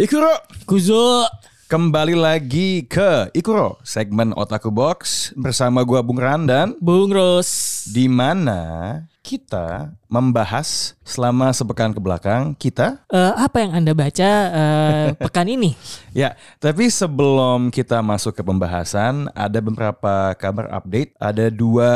[0.00, 0.32] Ikuro
[0.64, 1.28] Kuzo.
[1.68, 7.69] kembali lagi ke Ikuro segmen Otaku Box bersama gua Bung Randan Bung Ros.
[7.90, 8.60] Di mana
[9.20, 15.76] kita membahas selama sepekan ke belakang kita Eh, apa yang Anda baca eh, pekan ini?
[16.10, 21.92] ya tapi sebelum kita masuk ke pembahasan ada beberapa kabar update ada dua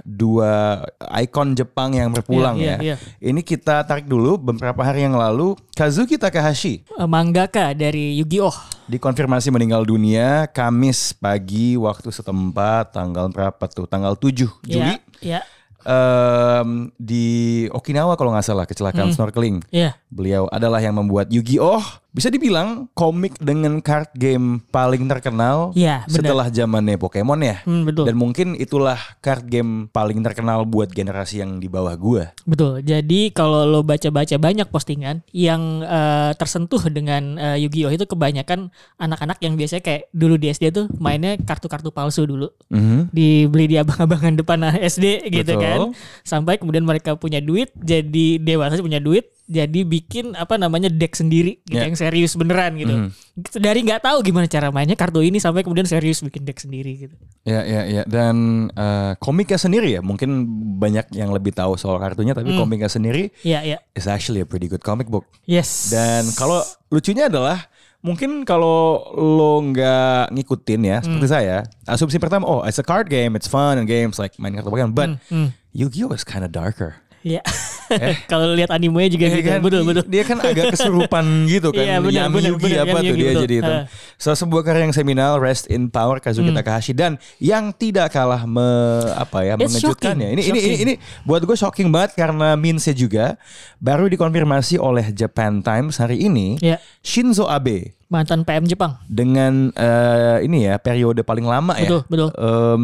[0.00, 0.84] dua
[1.20, 2.96] ikon Jepang yang berpulang Iya, ya iya, iya.
[3.20, 8.73] ini kita tarik dulu beberapa hari yang lalu Kazuki Takahashi Eh, mangaka dari Yu-Gi-Oh.
[8.84, 13.88] Dikonfirmasi meninggal dunia Kamis pagi waktu setempat tanggal berapa tuh?
[13.88, 15.00] Tanggal 7 Juli.
[15.24, 15.40] Ya, ya,
[15.84, 17.24] Em, di
[17.68, 19.60] Okinawa kalau nggak salah kecelakaan snorkeling.
[19.68, 19.92] ya.
[20.08, 22.03] Beliau adalah yang membuat Yu-Gi-Oh!
[22.14, 26.06] Bisa dibilang komik dengan card game paling terkenal benar.
[26.06, 27.56] setelah zamannya Pokemon ya.
[27.66, 28.06] Hmm, betul.
[28.06, 32.30] Dan mungkin itulah card game paling terkenal buat generasi yang di bawah gua.
[32.46, 32.86] Betul.
[32.86, 39.42] Jadi kalau lo baca-baca banyak postingan yang eh, tersentuh dengan eh, Yu-Gi-Oh itu kebanyakan anak-anak
[39.42, 42.46] yang biasanya kayak dulu di SD tuh mainnya kartu-kartu palsu dulu.
[42.70, 43.10] Mhm.
[43.10, 44.62] Dibeli di abang-abangan depan
[44.94, 45.66] SD gitu Betul.
[45.66, 45.78] kan.
[46.22, 51.60] Sampai kemudian mereka punya duit, jadi dewasa punya duit, jadi bikin apa namanya deck sendiri
[51.62, 51.84] gitu Ya.
[51.84, 53.12] yang serius beneran gitu.
[53.54, 57.14] Dari nggak tahu gimana cara mainnya kartu ini sampai kemudian serius bikin deck sendiri gitu.
[57.44, 58.02] Ya, ya, ya.
[58.04, 63.28] Dan eh, komiknya sendiri ya, mungkin banyak yang lebih tahu soal kartunya, tapi komiknya sendiri
[63.40, 63.78] Iya, iya.
[63.92, 65.28] is actually a pretty good comic book.
[65.44, 65.92] Yes.
[65.92, 67.68] Dan kalau lucunya adalah
[68.00, 73.32] mungkin kalau lo nggak ngikutin ya, seperti saya, asumsi pertama, oh, it's a card game,
[73.32, 75.52] it's fun and games like main kartu Pokemon, but Hmm.
[75.74, 77.02] Yu-Gi-Oh is kind of darker.
[77.24, 77.40] Iya.
[78.30, 79.48] kalau lihat animenya juga Iya gitu.
[79.48, 79.58] kan?
[79.60, 80.04] Betul, betul.
[80.06, 81.80] Dia kan agak kesurupan gitu kan.
[81.80, 83.42] Iya, benar, Yami benar, Yugi benar, apa Yami tuh Yugi, dia betul.
[83.42, 83.72] jadi itu.
[83.72, 83.84] Ah.
[84.14, 86.56] So, sebuah karya yang seminal Rest in Power Kazuki Hmm.
[86.56, 88.68] Takahashi dan yang tidak kalah me,
[89.10, 90.28] apa ya It's mengejutkan ya.
[90.28, 90.92] shocking, Ini, ini ini ini
[91.22, 93.40] buat gue shocking banget karena Minsei juga
[93.78, 96.76] baru dikonfirmasi oleh Japan Times hari ini Iya.
[97.00, 99.00] Shinzo Abe Mantan PM Jepang.
[99.04, 101.88] dengan eh, ini ya periode paling lama ya.
[101.88, 102.30] Betul, betul.
[102.36, 102.82] Em,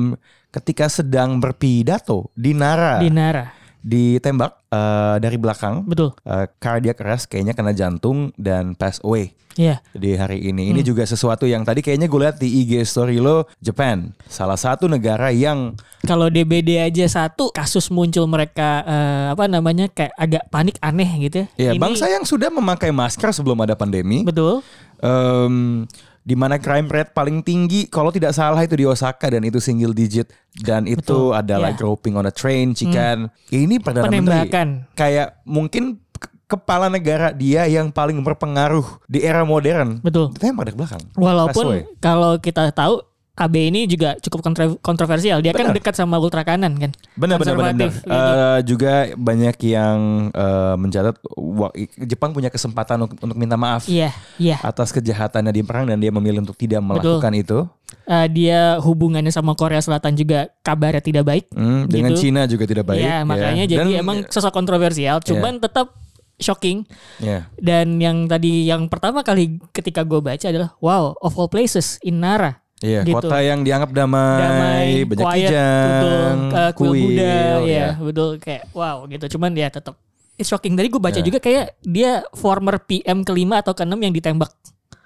[0.51, 3.60] ketika sedang berpidato di Nara Di Nara.
[3.81, 6.13] Ditembak eh, dari belakang Betul.
[6.23, 9.83] uh, cardiac arrest kayaknya kena jantung dan pass away Iya.
[9.93, 10.71] di hari ini.
[10.71, 10.79] Hmm.
[10.79, 14.87] Ini juga sesuatu yang tadi kayaknya gue lihat di IG story lo Japan, salah satu
[14.87, 15.75] negara yang
[16.07, 21.41] Kalau DBD aja satu kasus muncul mereka eh, apa namanya kayak agak panik aneh gitu
[21.59, 24.23] ya Ini- bangsa yang sudah memakai masker sebelum ada pandemi.
[24.23, 24.63] Betul.
[25.03, 25.85] Em,
[26.31, 29.91] di mana crime rate paling tinggi kalau tidak salah itu di Osaka dan itu single
[29.91, 31.75] digit dan itu Betul, adalah ya.
[31.75, 31.81] Hmm.
[31.83, 33.27] groping on a train, chicken.
[33.49, 34.69] Ini perdana menteri Penembakan.
[34.95, 39.99] kayak mungkin ke- kepala negara dia yang paling berpengaruh di era modern.
[39.99, 40.31] Betul.
[40.31, 41.03] Ditembak dari belakang.
[41.15, 41.67] Walaupun
[41.99, 43.03] kalau kita tahu
[43.33, 45.39] AB ini juga cukup kontro- kontroversial.
[45.39, 45.77] Dia kan Benar.
[45.77, 46.91] dekat sama ultra kanan kan.
[47.15, 47.73] Benar benar benar.
[47.73, 47.89] gitu.
[48.05, 49.99] Eh, juga banyak yang
[50.29, 54.61] eh, mencatat wah, Jepang punya kesempatan untuk, untuk minta maaf Iya, iya.
[54.61, 57.59] atas kejahatannya di perang dan dia memilih untuk tidak melakukan itu.
[58.05, 61.45] Eh, dia hubungannya sama Korea Selatan juga kabarnya tidak baik.
[61.51, 62.29] Hmm, dengan Gitu.
[62.29, 63.01] Cina juga tidak baik.
[63.01, 63.71] Iya, makanya ya.
[63.73, 65.17] jadi Dan- emang sosok kontroversial.
[65.21, 65.97] Cuman tetap
[66.37, 66.85] shocking.
[67.19, 67.49] ya.
[67.55, 72.19] Dan yang tadi yang pertama kali ketika gue baca adalah wow of all places in
[72.19, 72.61] Nara.
[72.81, 73.13] Iya, Gitu.
[73.13, 78.31] kota yang dianggap damai, Damai, banyak quiet, kijang, betul, uh, kuil Buddha, kuil, ya, betul
[78.41, 79.25] kayak wow gitu.
[79.37, 79.95] Cuman ya tetap
[80.35, 80.73] it's shocking.
[80.73, 81.23] Tadi gue baca Ya.
[81.23, 84.49] juga kayak dia former PM kelima atau keenam yang ditembak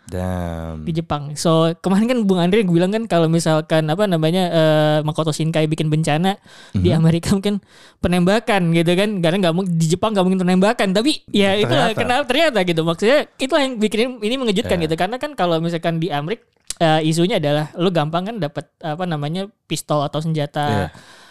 [0.04, 0.84] Damn.
[0.84, 1.32] di Jepang.
[1.34, 5.88] So kemarin kan Bung Andre bilang kan kalau misalkan apa namanya eh, Makoto Shinkai bikin
[5.88, 6.36] bencana
[6.70, 6.98] di Mhm.
[6.98, 7.64] Amerika mungkin
[7.98, 11.96] penembakan gitu kan karena nggak mungkin di Jepang nggak mungkin penembakan tapi ya Ternyata.
[11.96, 14.84] kenapa ternyata gitu maksudnya itulah yang bikin ini mengejutkan Ya.
[14.84, 16.44] gitu karena kan kalau misalkan di Amerika
[16.74, 20.86] eh, isunya adalah lu gampang kan dapat apa namanya pistol atau senjata Iya.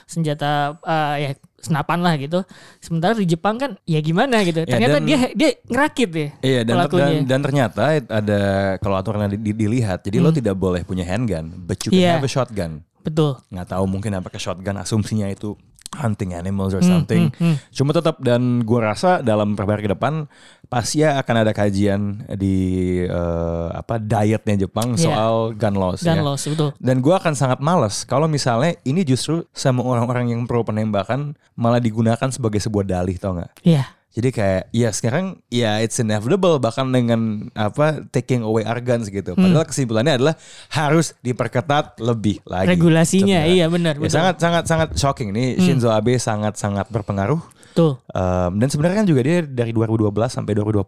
[0.05, 0.51] senjata
[0.81, 1.29] eh, ya
[1.63, 2.43] senapan lah gitu
[2.77, 6.59] sementara di Jepang kan ya gimana gitu Ya, ternyata dan- dia dia ngerakit ya Iya
[6.61, 7.07] dan, dan pelakunya.
[7.23, 8.41] dan ternyata ada
[8.77, 12.03] kalau aturannya di- di- dilihat, jadi lo tidak boleh punya handgun, but you can Hmm.
[12.03, 12.13] Iya.
[12.13, 12.71] have a shotgun.
[12.99, 15.55] betul Nggak tahu mungkin apakah shotgun asumsinya itu
[15.93, 17.29] hunting animals or something.
[17.29, 17.55] hmm, hmm.
[17.69, 20.25] Cuma tetap dan gue rasa dalam beberapa hari ke depan
[20.73, 22.01] pasti ya akan ada kajian
[22.33, 22.57] di
[22.99, 25.05] eh, apa dietnya Jepang Iya.
[25.05, 26.01] soal gun laws.
[26.01, 26.23] Gun ya.
[26.25, 26.69] laws betul.
[26.81, 31.77] Dan gue akan sangat males kalau misalnya ini justru sama orang-orang yang pro penembakan malah
[31.77, 33.53] digunakan sebagai sebuah dalih tau nggak?
[33.61, 33.85] Iya.
[34.13, 39.33] Jadi kayak ya sekarang ya it's inevitable bahkan dengan apa taking away our guns gitu.
[39.33, 39.41] Hmm.
[39.41, 40.35] Padahal kesimpulannya adalah
[40.69, 42.69] harus diperketat lebih lagi.
[42.69, 43.57] Regulasinya Sebenarnya.
[43.57, 44.13] iya benar Ya, betul.
[44.13, 47.41] sangat sangat sangat shocking nih Shinzo Abe sangat sangat berpengaruh.
[47.73, 47.97] Tuh.
[48.13, 50.85] Um, dan sebenarnya kan juga dia dari 2012 sampai 2020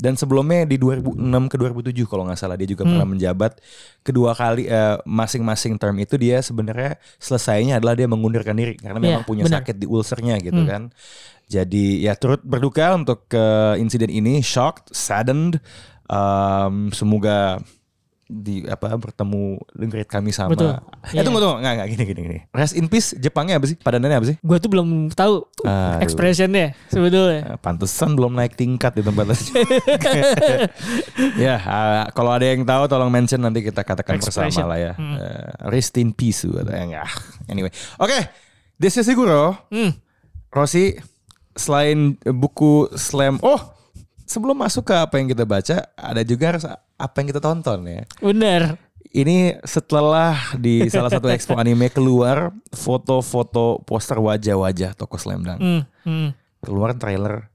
[0.00, 1.20] dan sebelumnya di 2006
[1.52, 3.60] ke 2007 kalau nggak salah dia juga pernah menjabat
[4.02, 9.06] kedua kali eh, masing-masing term itu dia sebenarnya selesainya adalah dia mengundurkan diri karena Iya,
[9.20, 9.62] memang punya benar.
[9.62, 10.90] sakit di ulcernya gitu kan.
[11.46, 15.60] Jadi ya turut berduka untuk eh, insiden ini, shocked, saddened.
[16.12, 17.60] Um, semoga
[18.32, 19.60] di apa bertemu
[19.92, 20.56] great kami sama.
[20.56, 20.72] Betul.
[20.72, 21.28] Eh Iya.
[21.28, 22.38] tunggu tunggu nggak nggak gini gini gini.
[22.56, 23.76] Rest in peace Jepangnya apa sih?
[23.76, 24.36] Padanannya apa sih?
[24.40, 26.00] Gue tuh belum tahu Aduh.
[26.00, 27.52] expressionnya sebetulnya.
[27.52, 29.52] Eh, Pantesan belum naik tingkat di tempat itu.
[31.44, 34.64] ya, ah, kalau ada yang tahu tolong mention nanti kita katakan Expression.
[34.64, 34.92] bersama lah ya.
[34.96, 37.12] Eh, rest in peace ah,
[37.52, 37.68] Anyway,
[38.00, 38.18] oke.
[38.80, 39.54] This is Siguro.
[39.68, 39.92] Hmm.
[40.48, 40.96] Rossi,
[41.52, 43.60] selain buku slam, oh
[44.26, 48.02] sebelum masuk ke apa yang kita baca, ada juga harus apa yang kita tonton ya.
[48.22, 48.78] Bener.
[49.12, 55.60] Ini setelah di salah satu expo anime keluar foto-foto poster wajah-wajah toko slam dunk.
[55.60, 55.82] Hmm.
[56.06, 56.28] Hmm.
[56.62, 57.52] Keluar trailer,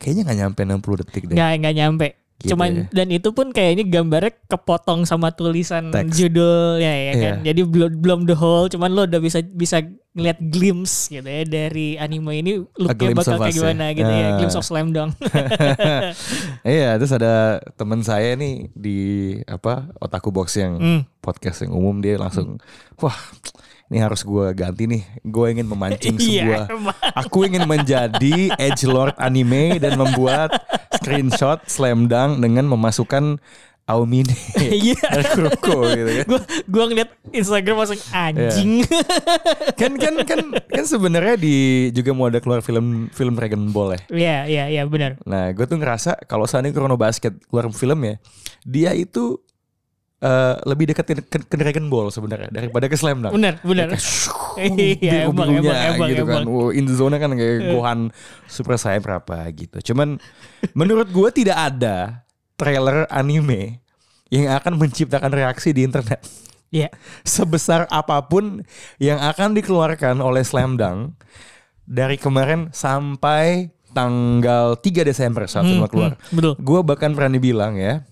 [0.00, 1.36] kayaknya nggak nyampe 60 detik deh.
[1.36, 2.06] Nggak nggak nyampe.
[2.34, 2.84] Gitu Cuman ya.
[2.92, 6.12] dan itu pun kayaknya gambarnya kepotong sama tulisan Teks.
[6.12, 7.34] judulnya ya kan.
[7.40, 7.54] Iya.
[7.54, 9.80] Jadi belum belum the whole, cuman lo udah bisa bisa
[10.12, 13.56] ngeliat glimpse gitu ya dari anime ini looknya bakal kayak ya.
[13.56, 14.26] gimana gitu ya.
[14.26, 14.32] Ah.
[14.36, 15.14] Glimpse of Slam Dunk.
[16.64, 17.34] Iya, terus ada
[17.74, 18.98] teman saya nih di
[19.44, 21.00] apa otaku box yang Hmm.
[21.20, 22.58] podcast yang umum dia langsung,
[22.98, 23.14] wah
[23.92, 25.02] ini harus gue ganti nih.
[25.22, 30.50] Gue ingin memancing sebuah, Iya, aku ingin menjadi edge lord anime dan membuat
[30.96, 33.38] screenshot slam dunk dengan memasukkan
[33.84, 34.96] Aomine Iya.
[35.12, 36.24] dari Kuroko gitu kan.
[36.24, 36.40] Gue
[36.72, 38.80] gua ngeliat Instagram langsung anjing.
[39.80, 41.56] kan kan kan kan sebenarnya di
[41.92, 44.00] juga mau ada keluar film film Dragon Ball ya.
[44.08, 45.20] Iya iya iya benar.
[45.28, 48.14] Nah, gue tuh ngerasa kalau seandainya Chrono Basket keluar film ya,
[48.64, 49.36] dia itu
[50.18, 53.34] eh, lebih dekat ke, ke- ke Dragon Ball sebenarnya daripada ke Slam Dunk.
[53.34, 53.88] Benar benar.
[54.54, 56.42] Iya emang emang emang gitu kan.
[56.44, 58.14] Wow, in the zone kan kayak Gohan
[58.46, 59.90] Super Saiyan berapa gitu.
[59.90, 60.22] Cuman
[60.72, 62.22] menurut gue tidak ada
[62.54, 63.82] trailer anime
[64.30, 66.22] yang akan menciptakan reaksi di internet
[66.70, 66.86] Iya.
[67.26, 68.62] sebesar apa pun
[68.96, 71.18] yang akan dikeluarkan oleh Slam Dunk
[71.82, 76.14] dari kemarin sampai tanggal 3 Desember saat film keluar.
[76.16, 76.52] Hmm, betul.
[76.58, 78.06] Gue bahkan berani bilang ya,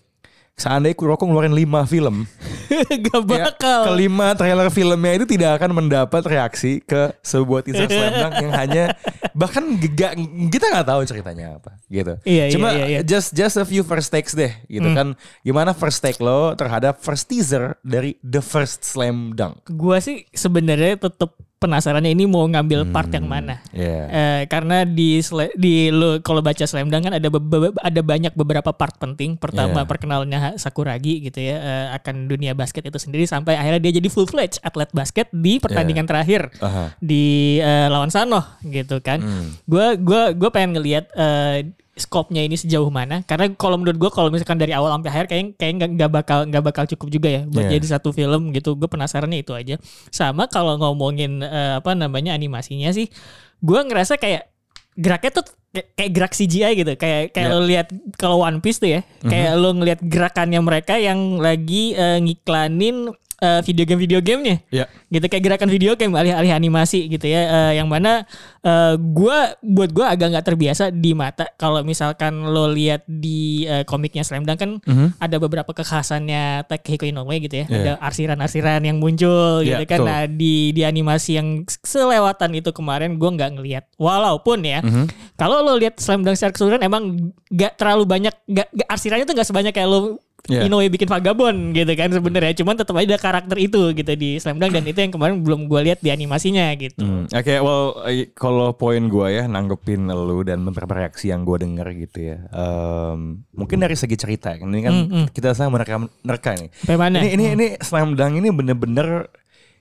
[0.54, 2.24] seandainya Kuroko ngeluarin 5 film,
[3.04, 3.80] Gak ya, bakal.
[3.86, 8.84] kelima trailer filmnya itu tidak akan mendapat reaksi ke sebuah teaser Slam Dunk yang hanya
[9.32, 10.12] bahkan gak,
[10.48, 12.16] kita nggak tahu ceritanya apa gitu.
[12.22, 13.00] Iya, iya, Cuma iya, iya.
[13.02, 14.96] just just a few first takes deh gitu Hmm.
[14.96, 15.08] kan.
[15.40, 19.64] Gimana first take lo terhadap first teaser dari the first Slam Dunk?
[19.68, 23.62] Gua sih sebenarnya tetap penasarannya ini mau ngambil part yang mana.
[23.70, 24.02] Iya.
[24.10, 25.22] Eh, karena di
[25.54, 27.40] di lo kalau baca Slam Dunk kan ada be-
[27.78, 29.38] ada banyak beberapa part penting.
[29.38, 29.88] Pertama Iya.
[29.88, 34.08] perkenalannya Ha- Sakuragi gitu ya eh, akan dunia basket itu sendiri sampai akhirnya dia jadi
[34.10, 36.98] full fledged atlet basket di pertandingan terakhir Aha.
[36.98, 39.22] di eh, lawan Sanoh gitu kan.
[39.22, 39.54] Hmm.
[39.64, 43.20] Gua gua gua pengen ngelihat eh, skopnya ini sejauh mana?
[43.22, 46.38] Karena kalau menurut gua kalau misalkan dari awal sampai akhir kayak kayak nggak nggak bakal
[46.48, 47.76] nggak bakal cukup juga ya buat Iya.
[47.76, 48.72] jadi satu film gitu.
[48.74, 49.76] Gue penasarannya itu aja.
[50.08, 53.12] Sama kalau ngomongin eh, apa namanya animasinya sih
[53.60, 54.48] gua ngerasa kayak
[54.92, 56.92] geraknya tuh kayak, gerak CGI gitu.
[56.96, 57.56] Kayak kayak Iya.
[57.56, 62.18] lo lihat kalau One Piece tuh ya kayak lo ngelihat gerakannya mereka yang lagi eh,
[62.20, 64.86] ngiklanin eh, video game video gamenya Ya.
[65.08, 68.22] gitu kayak gerakan video game alih-alih animasi gitu ya Eh, yang mana
[68.60, 73.82] eh, gua buat gua agak nggak terbiasa di mata kalau misalkan lo lihat di eh,
[73.82, 75.18] komiknya Slam Dunk kan Mhm.
[75.18, 77.76] ada beberapa kekhasannya Takehiko Inoue gitu ya Iya.
[77.76, 81.48] ada arsiran-arsiran yang muncul Iya, gitu kan nah di di animasi yang
[81.82, 85.10] selewatan itu kemarin gua nggak ngelihat walaupun ya Mhm.
[85.34, 87.02] kalau lo lihat Slam Dunk secara keseluruhan emang
[87.48, 89.98] gak terlalu banyak gak, gak- arsirannya tuh gak sebanyak kayak lo
[90.42, 90.66] Iya.
[90.66, 94.58] Inoue bikin vagabond gitu kan sebenarnya cuman tetap aja ada karakter itu gitu di Slam
[94.58, 98.26] Dunk dan itu yang kemarin belum gue lihat di animasinya gitu Hmm, Oke, well, eh,
[98.32, 102.38] kalau poin gue ya nanggepin lu dan beberapa reaksi yang gue denger gitu ya.
[102.48, 105.26] Em, mungkin dari segi cerita, kan ini kan Hmm, hmm.
[105.30, 106.74] kita sama mereka nerka nih.
[106.74, 109.30] sampai mana Ini ini ini Slam Dunk ini bener-bener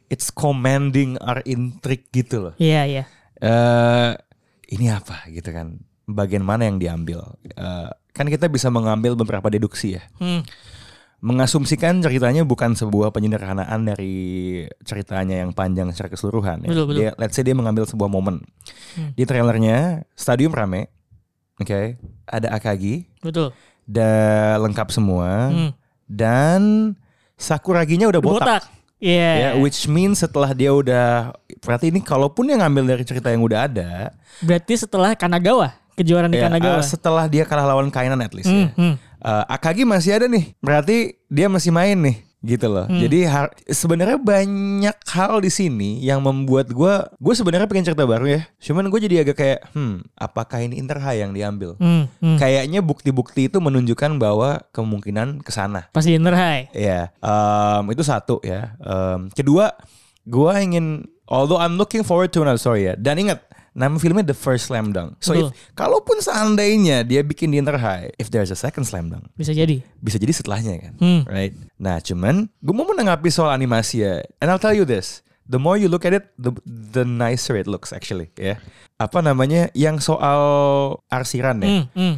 [0.08, 2.54] it's commanding our intrigue gitu loh.
[2.58, 3.04] iya iya
[3.42, 4.14] eh
[4.70, 5.82] ini apa gitu kan?
[6.06, 7.34] Bagian mana yang diambil?
[7.46, 10.04] Eh, kan kita bisa mengambil beberapa deduksi ya.
[10.20, 10.44] Hmm,
[11.22, 16.66] mengasumsikan ceritanya bukan sebuah penyederhanaan dari ceritanya yang panjang secara keseluruhan.
[16.66, 16.70] Ya.
[16.74, 17.00] Betul, betul.
[17.06, 18.42] Dia, let's say dia mengambil sebuah momen.
[19.14, 20.90] Di trailernya stadium rame,
[21.62, 23.54] oke, ada Akagi, Betul.
[23.86, 24.18] udah
[24.66, 25.72] lengkap semua, Hmm.
[26.10, 26.62] dan
[27.42, 28.46] Sakuraginya udah botak.
[28.46, 28.64] Botak.
[29.02, 29.30] Iya.
[29.34, 33.66] Ya, which means setelah dia udah berarti ini kalaupun yang ngambil dari cerita yang udah
[33.66, 34.14] ada,
[34.46, 36.80] Berarti setelah Kanagawa, kejuaraan di ya, Kanagawa.
[36.80, 38.70] uh, setelah dia kalah lawan Kainan at least ya.
[38.70, 38.96] Hmm, hmm.
[39.22, 40.58] Uh, Akagi masih ada nih.
[40.64, 42.90] Berarti dia masih main nih gitu loh.
[42.90, 42.98] Hmm.
[42.98, 43.30] Jadi
[43.70, 48.42] sebenarnya banyak hal di sini yang membuat gua gue sebenarnya pengen cerita baru ya.
[48.58, 51.78] Cuman gue jadi agak kayak hmm apakah ini Interhigh yang diambil?
[51.78, 52.42] Hmm, hmm.
[52.42, 55.86] Kayaknya bukti-bukti itu menunjukkan bahwa kemungkinan ke sana.
[55.94, 56.74] Pasti Inner High.
[56.74, 58.74] Ya, em, itu satu ya.
[58.82, 59.78] Em, kedua,
[60.26, 62.98] gua ingin, although I'm looking forward to another story ya.
[62.98, 65.16] Dan ingat, nama filmnya The First Slam Dunk.
[65.20, 65.52] So if, Betul.
[65.74, 69.80] kalaupun seandainya dia bikin di Inter High, if there's a second Slam Dunk, Bisa jadi.
[69.98, 71.22] bisa jadi setelahnya kan, Hmm.
[71.24, 71.56] right?
[71.76, 74.14] Nah, cuman gue mau menanggapi soal animasi ya.
[74.38, 77.66] And I'll tell you this, the more you look at it, the the nicer it
[77.66, 78.60] looks actually, ya.
[78.98, 79.72] Apa namanya?
[79.72, 80.42] Yang soal
[81.08, 82.16] arsiran ya Hmm, hmm.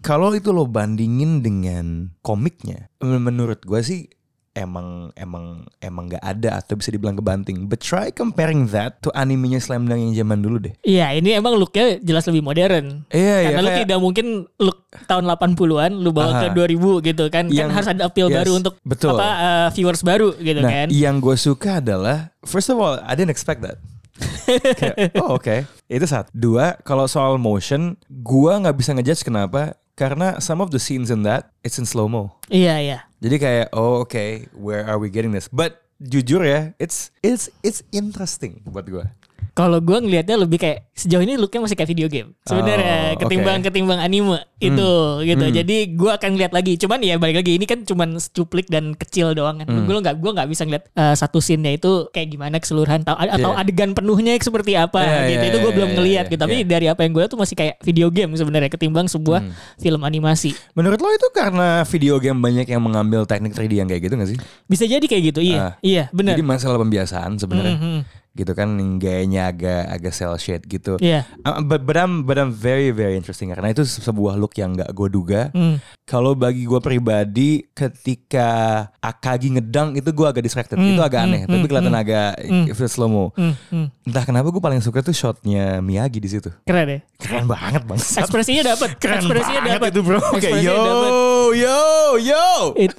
[0.00, 4.06] kalau itu lo bandingin dengan komiknya, men- menurut gue sih
[4.52, 7.64] emang emang emang nggak ada atau bisa dibilang kebanting.
[7.66, 10.72] But try comparing that to animenya Slam Dunk yang zaman dulu deh.
[10.84, 13.08] Iya, ini emang looknya jelas lebih modern.
[13.08, 14.26] Iya, Karena iya, lu kayak- tidak mungkin
[14.60, 14.78] look
[15.08, 16.56] tahun 80-an lu bawa ke Aha.
[16.56, 17.48] 2000 gitu kan.
[17.48, 19.16] Yang- kan harus ada appeal yes, baru untuk betul.
[19.16, 20.86] apa uh, viewers baru gitu Nah, kan.
[20.92, 23.80] yang gue suka adalah first of all, I didn't expect that.
[24.78, 26.28] Kayak, oh oke, itu satu.
[26.36, 29.72] Dua, kalau soal motion, gua nggak bisa ngejudge kenapa?
[30.02, 32.34] Karena some of the scenes in that, it's in slow mo.
[32.50, 32.98] Iya, iya.
[33.22, 35.46] Jadi kayak oh oke, where are we getting this?
[35.46, 39.06] But jujur ya, it's it's it's interesting buat gue.
[39.52, 43.58] Kalau gue ngelihatnya lebih kayak sejauh ini looknya masih kayak video game sebenarnya Oh, ketimbang
[43.58, 43.64] oke.
[43.68, 44.90] ketimbang anime itu
[45.22, 45.44] gitu.
[45.50, 46.76] Jadi gue akan lihat lagi.
[46.76, 49.68] Cuman ya balik lagi ini kan cuman cuplik dan kecil doang kan.
[49.68, 53.50] Gue nggak gue nggak bisa ngeliat uh, satu scene-nya itu kayak gimana keseluruhan atau, atau
[53.52, 53.60] Yeah.
[53.60, 55.36] adegan penuhnya seperti apa Yeah, gitu.
[55.36, 56.40] yeah, itu gue yeah, belum yeah, ngelihat yeah, gitu.
[56.40, 56.68] Tapi yeah.
[56.68, 59.40] dari apa yang gue tuh masih kayak video game sebenarnya ketimbang sebuah
[59.76, 60.56] film animasi.
[60.72, 64.30] Menurut lo itu karena video game banyak yang mengambil teknik 3D yang kayak gitu gak
[64.30, 64.38] sih?
[64.64, 65.40] Bisa jadi kayak gitu.
[65.42, 65.72] Iya, Ah.
[65.80, 66.32] iya benar.
[66.32, 67.76] Jadi masalah pembiasaan sebenarnya.
[67.76, 68.00] Mhm.
[68.32, 70.96] Gitu kan gayanya agak agak cel shade gitu.
[70.98, 71.28] Iya.
[71.44, 74.90] Uh, but, but, I'm, but I'm very very interesting karena itu sebuah look yang gak
[74.92, 75.52] gue duga.
[75.52, 75.78] Hmm.
[76.08, 78.50] Kalau bagi gue pribadi ketika
[79.02, 80.78] Akagi ngedang itu gue agak distracted.
[80.78, 81.42] Hmm, itu agak hmm, aneh.
[81.44, 82.02] Tapi hmm, kelihatan hmm.
[82.02, 82.30] agak
[82.70, 83.24] if it's slow mo.
[83.34, 83.86] Hmm, hmm.
[84.08, 86.50] Entah kenapa gue paling suka tuh shotnya Miyagi di situ.
[86.64, 86.98] Keren ya.
[87.18, 87.98] Keren banget bang.
[87.98, 88.96] Ekspresinya dapat.
[88.98, 89.90] Keren Ekspresinya banget dapat.
[89.92, 90.20] itu bro.
[90.38, 91.10] Kayak yo dapet.
[91.50, 91.80] Yo
[92.16, 92.46] yo.
[92.78, 92.94] It-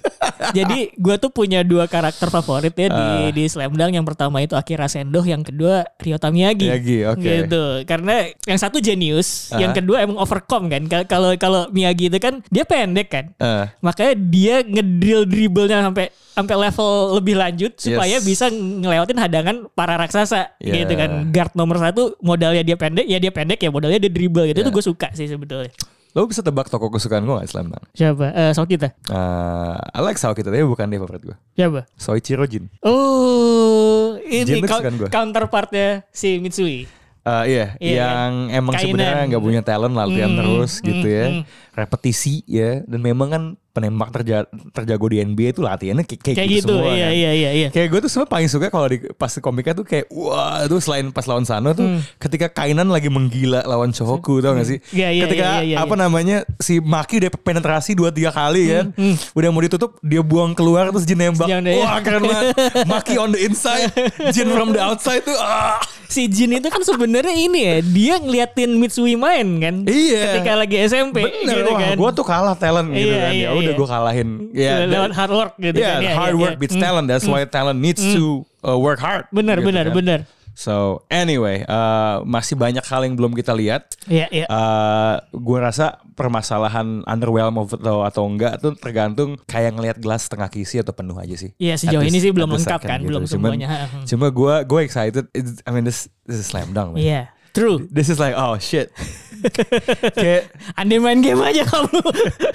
[0.52, 3.30] jadi gue tuh punya dua karakter favorit ya di Ah.
[3.30, 3.96] di Slam Dunk.
[3.96, 6.68] Yang pertama itu Akira Sendo, yang kedua Ryota Miyagi.
[6.68, 7.24] Miyagi, oke.
[7.24, 7.64] Gitu.
[7.86, 9.60] Karena yang satu jenius, Ah.
[9.60, 10.84] yang kedua emang overcome kan.
[10.86, 13.26] Ka- Kalau kalau Miyagi itu kan dia pendek kan.
[13.38, 18.26] Eh, Makanya dia ngedrill dribblenya sampai sampai level lebih lanjut supaya Yes.
[18.26, 20.82] bisa ngelewatin hadangan para raksasa Yeah.
[20.82, 21.30] gitu kan.
[21.30, 24.60] Guard nomor satu modalnya dia pendek, ya dia pendek ya modalnya dia dribble gitu.
[24.60, 24.74] Itu Yeah.
[24.74, 25.70] gue suka sih sebetulnya.
[26.14, 27.86] Lo bisa tebak toko kesukaan gue gak Slam Dunk?
[27.98, 28.26] Siapa?
[28.38, 28.94] Eh so kita.
[29.10, 31.38] Uh, I like Sao kita tapi bukan dia favorit gue.
[31.58, 31.90] Siapa?
[31.98, 32.70] Soichiro Jin.
[32.86, 35.10] Oh, ini Jin kesukaan gua.
[35.10, 36.86] counterpartnya si Mitsui.
[37.24, 41.26] Uh, iya, Iya yang emang sebenarnya nggak punya talent latihan Hmm, terus gitu hmm, ya,
[41.32, 41.44] hmm.
[41.72, 43.44] repetisi ya, dan memang kan
[43.74, 46.94] penembak terja terjago di NBA itu latihannya kayak, kayak Kayak gitu, gitu, semua.
[46.94, 47.18] iya kan.
[47.18, 47.68] iya iya iya.
[47.68, 51.06] Kayak gue tuh sebenarnya paling suka kalau di pas komiknya tuh kayak wah itu selain
[51.10, 52.00] pas lawan Sano tuh Hmm.
[52.16, 54.78] ketika Kainan lagi menggila lawan Chohoku tau gak sih?
[54.90, 56.00] Iya, iya, ketika iya, iya, apa iya.
[56.00, 59.16] namanya si Maki udah penetrasi dua tiga kali kan, hmm.
[59.34, 61.50] udah mau ditutup dia buang keluar terus Jin nembak.
[61.50, 62.46] Nembak, Wah keren banget.
[62.88, 63.90] Maki on the inside,
[64.30, 65.34] Jin from the outside tuh.
[65.36, 65.82] Ah.
[66.06, 69.82] Si Jin itu kan sebenarnya ini ya, dia ngeliatin Mitsui main kan.
[69.84, 70.38] Iya.
[70.38, 71.96] Ketika lagi SMP Bener, gitu wah, kan.
[71.98, 73.32] gue tuh kalah talent gitu Iya, kan.
[73.34, 73.80] iya, ya udah iya.
[73.80, 74.30] gue kalahin.
[74.52, 76.02] Ya, lewat dan- hard work gitu yeah, kan.
[76.04, 76.62] Iya, hard iya, work iya.
[76.62, 76.84] beats Hmm.
[76.84, 77.06] talent.
[77.08, 79.26] That's why talent needs to uh, work hard.
[79.32, 79.96] Benar gitu benar kan.
[79.96, 80.20] benar.
[80.54, 83.98] So anyway, uh, masih banyak hal yang belum kita lihat.
[84.06, 84.46] Iya iya.
[84.46, 90.78] Uh, gue rasa permasalahan underwhelm atau atau enggak tuh tergantung kayak ngelihat gelas setengah kisi
[90.78, 91.58] atau penuh aja sih.
[91.58, 93.10] Iya sejauh At ini sih belum lengkap kan, gitu.
[93.10, 93.68] belum Cuman- semuanya.
[93.90, 94.06] Hmm.
[94.06, 95.26] Cuma gue gue excited.
[95.34, 97.02] It's- I mean this this is slam dunk.
[97.02, 97.34] Iya.
[97.58, 97.90] True.
[97.90, 98.94] This is like oh shit.
[100.18, 100.42] Kayak
[100.74, 102.00] Andai main game aja kamu.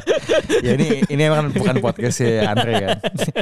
[0.66, 2.90] ya ini ini emang bukan podcast ya Andre kan.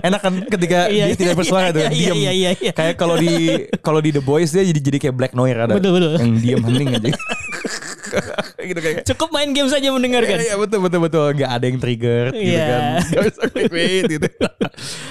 [0.03, 2.17] Enak kan ketika Iya, dia tidak bersuara tuh iya, iya, diam.
[2.17, 2.73] iya, iya, iya.
[2.73, 3.33] Kayak kalau di
[3.81, 6.13] kalau di The Boys dia jadi jadi kayak Black Noir ada Betul, betul.
[6.19, 7.11] yang diam hening aja.
[8.71, 10.39] gitu kayak Cukup main game saja mendengarkan.
[10.39, 12.67] Iya betul betul betul nggak ada yang trigger gitu Iya.
[12.67, 12.83] kan.
[13.07, 13.43] Gak bisa
[14.07, 14.29] gitu.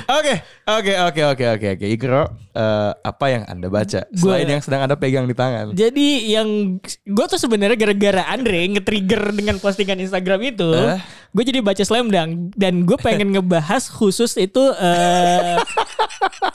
[0.05, 0.33] Oke,
[0.65, 4.97] Oke oke oke oke oke Ikro eh, apa yang anda baca selain yang sedang anda
[4.97, 5.77] pegang di tangan?
[5.77, 10.97] Jadi yang gue tuh sebenarnya gara-gara Andre nge-trigger dengan postingan Instagram itu, Eh?
[11.29, 15.61] gue jadi baca Slam Dunk dan gue pengen ngebahas khusus itu eh,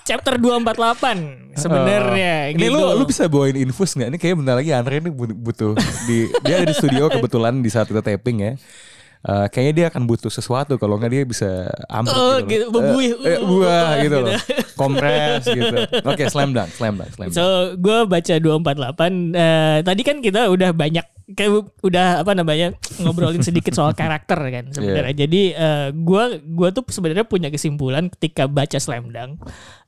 [0.02, 2.50] chapter 248 sebenarnya.
[2.50, 2.75] Ini gitu.
[2.75, 4.11] lu lu bisa bawain infus nggak?
[4.11, 7.71] Ini kayak bentar lagi Andre ini bu- butuh di dia ada di studio kebetulan di
[7.71, 8.52] saat kita taping ya.
[9.21, 12.73] Eh, kayaknya dia akan butuh sesuatu kalau nggak dia bisa ambruk Oh, gitu, gitu, loh.
[12.73, 13.11] berbuih.
[13.21, 14.17] Eh, eh, buah Uh, gitu gitu.
[14.25, 14.33] loh.
[14.81, 15.77] Kompres gitu.
[16.09, 17.37] Oke, slam dunk, slam dunk, slam dunk.
[17.37, 17.45] So
[17.77, 21.05] gue baca 248 eh, Tadi kan kita udah banyak
[21.37, 25.53] Kayak udah apa namanya Ngobrolin sedikit soal karakter kan sebenarnya Jadi
[25.95, 26.25] gue
[26.57, 29.37] gua tuh sebenarnya punya kesimpulan Ketika baca Slam Dunk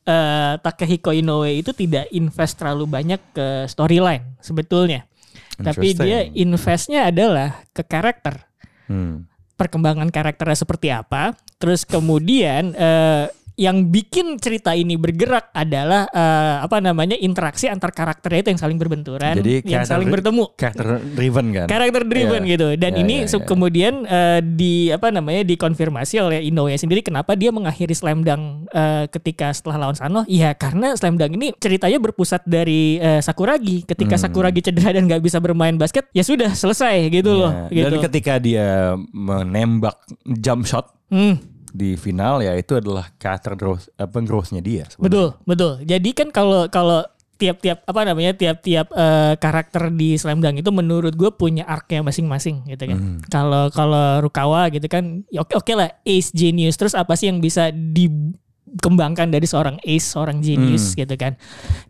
[0.05, 5.09] eh, Takehiko Inoue itu tidak invest terlalu banyak ke storyline Sebetulnya
[5.57, 8.51] Tapi dia investnya adalah ke karakter
[8.91, 9.29] Hmm.
[9.57, 11.39] perkembangan karakternya seperti apa.
[11.62, 18.40] Terus kemudian eh, yang bikin cerita ini bergerak adalah eh, apa namanya interaksi antar karakternya
[18.40, 20.56] itu yang saling berbenturan, Jadi yang saling bertemu.
[20.56, 21.66] Karakter driven kan?
[21.68, 22.52] Karakter driven Iya.
[22.56, 22.68] gitu.
[22.76, 23.44] Dan Iya, ini iya, se- iya.
[23.44, 29.04] kemudian eh, di apa namanya dikonfirmasi oleh Inoue sendiri kenapa dia mengakhiri Slam Dunk eh,
[29.09, 30.25] ketika setelah lawan Sano.
[30.25, 33.85] Ya karena Slam Dunk ini ceritanya berpusat dari eh, Sakuragi.
[33.85, 34.25] Ketika Hmm.
[34.25, 37.68] Sakuragi cedera dan nggak bisa bermain basket, ya sudah selesai gitu loh.
[37.68, 37.85] Iya.
[37.85, 38.04] Dan Gitu.
[38.09, 38.68] ketika dia
[39.12, 40.00] menembak
[40.35, 41.37] jump shot Hmm.
[41.73, 44.85] Di final ya itu adalah karakter growth apa growthnya dia.
[44.87, 45.09] sebenarnya.
[45.09, 45.73] Betul, betul.
[45.88, 47.00] Jadi kan kalau kalau
[47.41, 52.62] tiap-tiap apa namanya tiap-tiap eh, karakter di Slam Dunk itu menurut gue punya arc-nya masing-masing
[52.71, 52.99] gitu kan.
[53.00, 53.19] Hmm.
[53.26, 56.79] Kalau kalau Rukawa gitu kan, ya oke oke lah ace genius.
[56.79, 61.02] Terus apa sih yang bisa dikembangkan dari seorang ace, seorang genius Hmm.
[61.02, 61.33] gitu kan?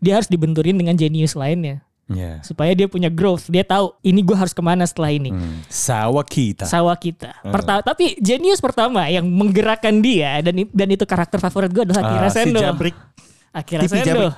[0.01, 2.43] Dia harus dibenturin dengan genius lainnya Iya.
[2.43, 3.47] supaya dia punya growth.
[3.47, 5.31] Dia tahu ini gue harus ke mana setelah ini.
[5.31, 5.63] Hmm.
[5.65, 6.67] Sawa kita.
[6.67, 7.31] Sawah kita.
[7.41, 12.27] Perta- tapi genius pertama yang menggerakkan dia dan dan itu karakter favorit gue adalah Akira
[12.27, 12.59] Ah, si Sendo.
[12.59, 12.95] Jabrik.
[13.51, 14.03] Akira Tipi Sendo.
[14.03, 14.35] Jabrik.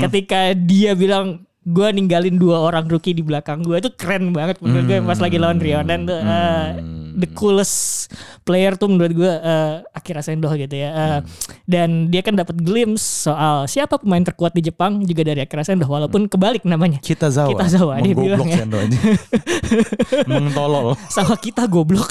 [0.00, 1.26] Ketika dia bilang
[1.60, 5.36] gue ninggalin dua orang rookie di belakang gue itu keren banget menurut gue pas lagi
[5.36, 6.68] lawan Rionan tuh uh,
[7.16, 8.08] the coolest
[8.42, 11.20] player tuh menurut gue uh, Akira Sendo gitu ya Uh,
[11.64, 15.86] dan dia kan dapat glimpse soal siapa pemain terkuat di Jepang juga dari Akira Sendo
[15.86, 17.54] walaupun kebalik namanya Kita Zawa.
[17.54, 18.66] Kita Zawa, dia bilang ya.
[20.30, 20.98] Mengtolol.
[21.08, 22.10] sama kita goblok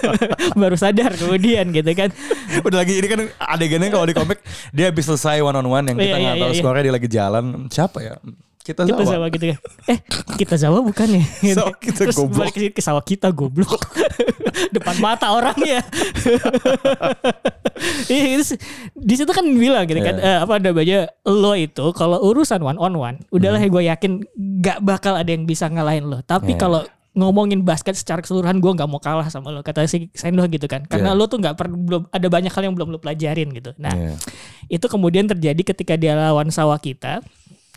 [0.60, 2.10] baru sadar kemudian gitu kan
[2.64, 4.40] Udah lagi ini kan adegannya kalau di komik
[4.72, 6.94] dia habis selesai one on one yang kita Iya, nggak iya, tahu iya, skornya dia
[6.94, 7.44] lagi jalan.
[7.68, 8.14] Siapa ya?
[8.66, 9.12] Kita kita Zawa.
[9.12, 9.98] Zawa gitu kan eh
[10.34, 11.54] kita Zawa bukan ya Gitu.
[11.62, 12.50] Zawa kita terus goblok.
[12.50, 13.78] balik ke sawah kita goblok
[14.74, 15.86] depan mata orangnya
[18.06, 18.58] Iya, itu sih.
[18.92, 20.26] di situ kan bilang gitu kan Iya.
[20.26, 23.68] eh, apa namanya lo itu kalau urusan one on one udahlah Hmm.
[23.68, 24.12] gue yakin
[24.58, 26.58] gak bakal ada yang bisa ngalahin lo tapi Iya.
[26.58, 26.80] kalau
[27.12, 30.84] ngomongin basket secara keseluruhan gue nggak mau kalah sama lo kata si Sendo gitu kan
[30.84, 31.16] karena Iya.
[31.16, 34.16] lo tuh nggak perlu belum ada banyak hal yang belum lo pelajarin gitu nah Iya.
[34.70, 37.20] itu kemudian terjadi ketika dia lawan sawah kita.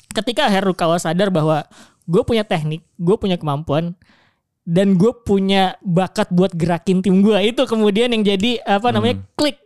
[0.10, 1.66] Ketika Herukawa sadar bahwa
[2.10, 3.94] gue punya teknik, gue punya kemampuan,
[4.66, 7.38] dan gue punya bakat buat gerakin tim gue.
[7.46, 9.58] Itu kemudian yang jadi apa namanya klik.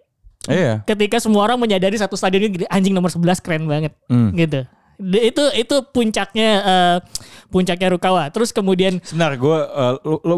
[0.47, 0.83] Iya.
[0.83, 4.35] Ketika semua orang menyadari satu stadion ini anjing nomor 11 keren banget Hmm.
[4.35, 4.67] gitu.
[5.03, 6.97] Itu itu puncaknya eh,
[7.47, 8.27] puncaknya Rukawa.
[8.31, 9.57] Terus kemudian Sebentar, gue
[10.03, 10.35] lu, lu,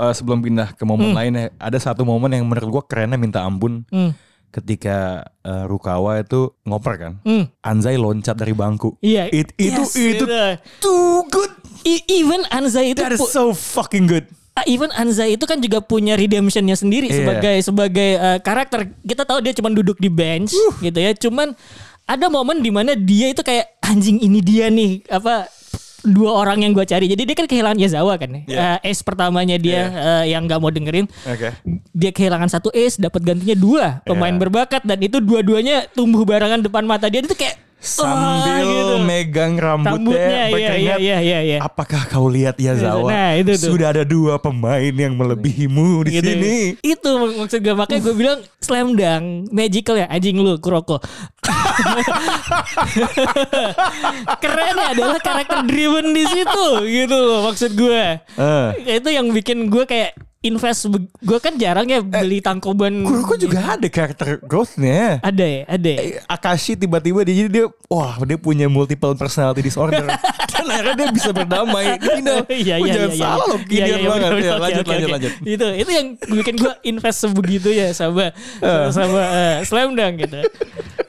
[0.00, 3.44] uh, sebelum pindah ke momen lain ya, ada satu momen yang menurut gue kerennya minta
[3.44, 4.10] ampun hmm,
[4.50, 7.12] ketika uh, Rukawa itu ngoper kan.
[7.22, 8.98] hmm, Anzai loncat dari bangku.
[9.00, 10.24] iya It- itu Yes, itu
[10.78, 11.50] too good.
[11.82, 14.26] E- even Anzai itu That is so fucking good.
[14.50, 17.16] Ah, even Anza itu kan juga punya redemptionnya sendiri Iya.
[17.22, 18.92] sebagai sebagai eh, karakter.
[19.00, 21.14] Kita tahu dia cuma duduk di bench gitu ya.
[21.14, 21.54] Cuman
[22.04, 25.46] ada momen di mana dia itu kayak anjing ini dia nih apa
[26.04, 27.06] dua orang yang gue cari.
[27.08, 28.40] Jadi dia kan kehilangan Yazawa kan ya.
[28.46, 28.58] Iya.
[28.80, 31.06] Eh, ace pertamanya dia eh, yang nggak mau dengerin.
[31.28, 31.52] Oke.
[31.92, 34.40] Dia kehilangan satu ace, dapat gantinya dua pemain Iya.
[34.40, 38.94] berbakat dan itu dua-duanya tumbuh barengan depan mata dia itu kayak Sambil wah, gitu.
[39.02, 40.98] megang rambutnya, Rambutnya, iya, berkeringat.
[41.00, 41.58] iya, iya, iya.
[41.64, 43.08] Apakah kau lihat Yazawa?
[43.08, 43.72] Nah, itu tuh.
[43.72, 46.28] Sudah ada dua pemain yang melebihimu di gitu.
[46.28, 46.76] sini.
[46.84, 51.00] Itu mak- maksud gue makanya gue bilang slam dunk magical ya anjing lu Kuroko.
[54.40, 58.20] Kerennya adalah karakter driven di situ gitu loh maksud gue.
[58.20, 58.68] Eh.
[59.00, 60.88] Itu yang bikin gue kayak invest
[61.20, 65.20] gue kan jarang ya beli tangkoban Kuroko juga ada karakter growth-nya.
[65.20, 66.00] ada ya ada ya?
[66.00, 70.08] Eh, Akashi tiba-tiba dia jadi dia wah dia punya multiple personality disorder
[70.60, 72.38] dan akhirnya dia bisa berdamai di final.
[72.46, 73.18] Iya Lu iya jangan iya.
[73.18, 74.30] salah loh Iya, kinian iya, iya, banget.
[74.30, 75.32] Ya, lanjut lanjut lanjut.
[75.42, 78.30] Itu itu yang bikin gue invest sebegitu ya sama
[78.92, 80.40] sama eh, slam dunk gitu.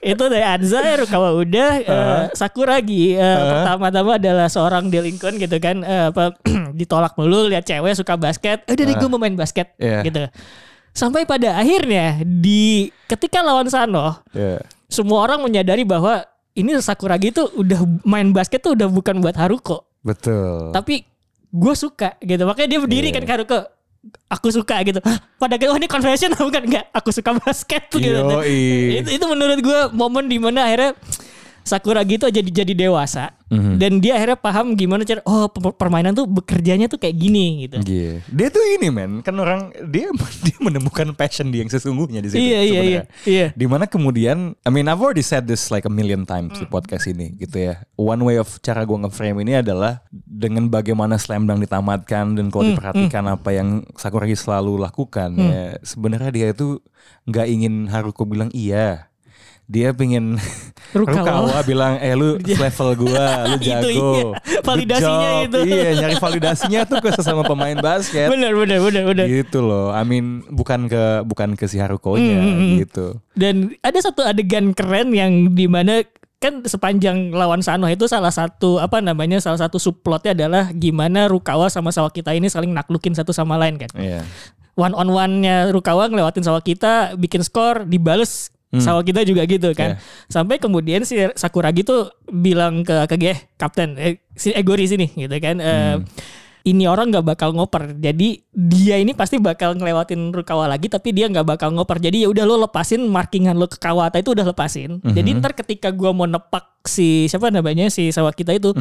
[0.01, 6.09] itu dari Anza, Rukawa udah, eh, Sakuragi eh, pertama-tama adalah seorang delinquent gitu kan, eh,
[6.09, 6.33] apa
[6.73, 10.01] ditolak mulu lihat cewek suka basket, eh, udah deh gue mau main basket Iya.
[10.01, 10.25] gitu.
[10.91, 14.57] Sampai pada akhirnya di ketika lawan Sano Ya.
[14.89, 19.87] semua orang menyadari bahwa ini Sakuragi tuh udah main basket tuh udah bukan buat Haruko.
[20.03, 20.75] Betul.
[20.75, 21.05] Tapi
[21.51, 22.43] gue suka gitu.
[22.43, 23.15] Makanya dia berdiri Iya.
[23.19, 23.59] kan ke Haruko.
[24.33, 24.97] Aku suka gitu.
[25.05, 26.85] Hah, pada oh ini confession bukan enggak?
[26.89, 28.17] Aku suka basket tuh gitu.
[28.17, 29.03] Yoi.
[29.05, 30.97] Itu, itu menurut gue momen di mana akhirnya
[31.61, 33.83] Sakuragi itu jadi jadi dewasa Mhm.
[33.83, 37.83] dan dia akhirnya paham gimana cara oh per- permainan tuh bekerjanya tuh kayak gini gitu.
[37.83, 38.23] Iya.
[38.31, 40.07] Dia tuh ini men, kan orang dia
[40.47, 42.39] dia menemukan passion dia yang sesungguhnya di situ.
[42.39, 43.47] Iya, iya, iya, iya.
[43.51, 47.11] Di mana kemudian, I mean I've already said this like a million times di podcast
[47.11, 47.83] ini gitu ya.
[47.99, 52.71] One way of cara gue nge-frame ini adalah dengan bagaimana slam dunk ditamatkan dan kalau
[52.71, 55.75] diperhatikan apa yang Sakuragi selalu lakukan ya.
[55.83, 56.79] Sebenarnya dia itu
[57.27, 59.10] nggak ingin Haruko bilang iya.
[59.71, 60.35] Dia pengen
[60.91, 61.47] Rukawa.
[61.47, 63.87] Rukawa bilang eh lu level gua, lu Itu jago.
[63.87, 64.27] iya.
[64.35, 65.45] Good Validasinya job.
[65.47, 65.59] itu.
[65.63, 68.27] Iya, nyari validasinya tuh ke sesama pemain basket.
[68.27, 69.25] Bener bener bener bener.
[69.25, 69.89] Gitu loh.
[69.89, 73.15] I mean bukan ke bukan ke si Haruko-nya Hmm, gitu.
[73.31, 76.03] Dan ada satu adegan keren yang di mana
[76.37, 81.71] kan sepanjang lawan Sano itu salah satu apa namanya salah satu subplotnya adalah gimana Rukawa
[81.71, 83.87] sama Sawakita ini saling naklukin satu sama lain kan.
[83.95, 84.27] Iya.
[84.75, 89.99] One on one-nya Rukawa ngelewatin Sawakita bikin skor dibales Sawakita juga gitu kan.
[90.31, 95.35] Sampai kemudian si Sakuragi tuh bilang ke Akage, eh kapten eh, si Egori sini gitu
[95.43, 95.59] kan.
[95.59, 95.99] eh,
[96.61, 97.97] ini orang nggak bakal ngoper.
[97.97, 101.97] Jadi dia ini pasti bakal ngelewatin Rukawa lagi tapi dia nggak bakal ngoper.
[101.97, 105.01] Jadi ya udah lo lepasin markingan lo ke Kawata itu udah lepasin.
[105.01, 108.73] Jadi ntar ketika gua mau nepak si siapa namanya si Sawakita itu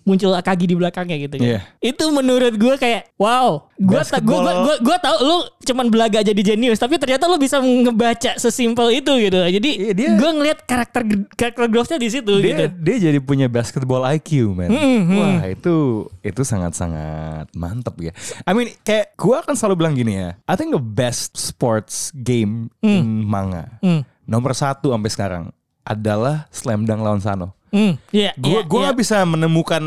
[0.00, 1.44] muncul Akagi di belakangnya gitu kan.
[1.44, 1.60] Iya.
[1.78, 6.24] Itu menurut gua kayak wow, gua ta- gua, gua, gua, gua tahu lu cuman belaga
[6.24, 9.36] jadi jenius tapi ternyata lu bisa ngebaca sesimpel itu gitu.
[9.36, 11.04] Jadi dia- gua ngeliat karakter
[11.36, 12.64] karakter growth-nya di situ gitu.
[12.64, 14.72] Dia dia jadi punya basketball IQ, man.
[14.72, 18.12] Hmm, Wah, itu itu sangat-sangat mantep ya.
[18.48, 20.32] I mean, kayak gua akan selalu bilang gini ya.
[20.48, 23.68] I think the best sports game in manga.
[23.84, 24.00] Hmm.
[24.24, 25.44] Nomor satu sampai sekarang
[25.90, 27.58] adalah Slam Dunk lawan Sano.
[27.74, 28.84] Hmm, iya, Gue iya, gua iya.
[28.90, 29.84] nggak bisa menemukan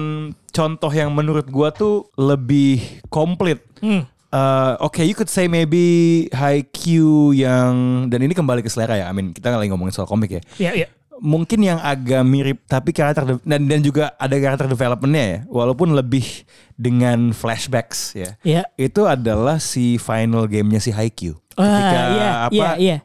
[0.52, 3.64] contoh yang menurut gua tuh lebih komplit.
[3.80, 4.08] Hmm.
[4.34, 9.06] Uh, Oke, you could say maybe Haikyuu yang dan ini kembali ke selera ya.
[9.06, 10.42] I mean, kita lagi ngomongin soal komik ya.
[10.58, 10.88] Iya, iya.
[11.22, 15.40] Mungkin yang agak mirip tapi karakter dan dan juga ada karakter developmentnya ya.
[15.46, 16.26] Walaupun lebih
[16.84, 18.36] dengan flashbacks ya.
[18.44, 18.68] Iya.
[18.76, 21.40] Itu adalah si final gamenya si Haikyuu.
[21.54, 22.98] Wah, Ketika iya, apa iya, iya.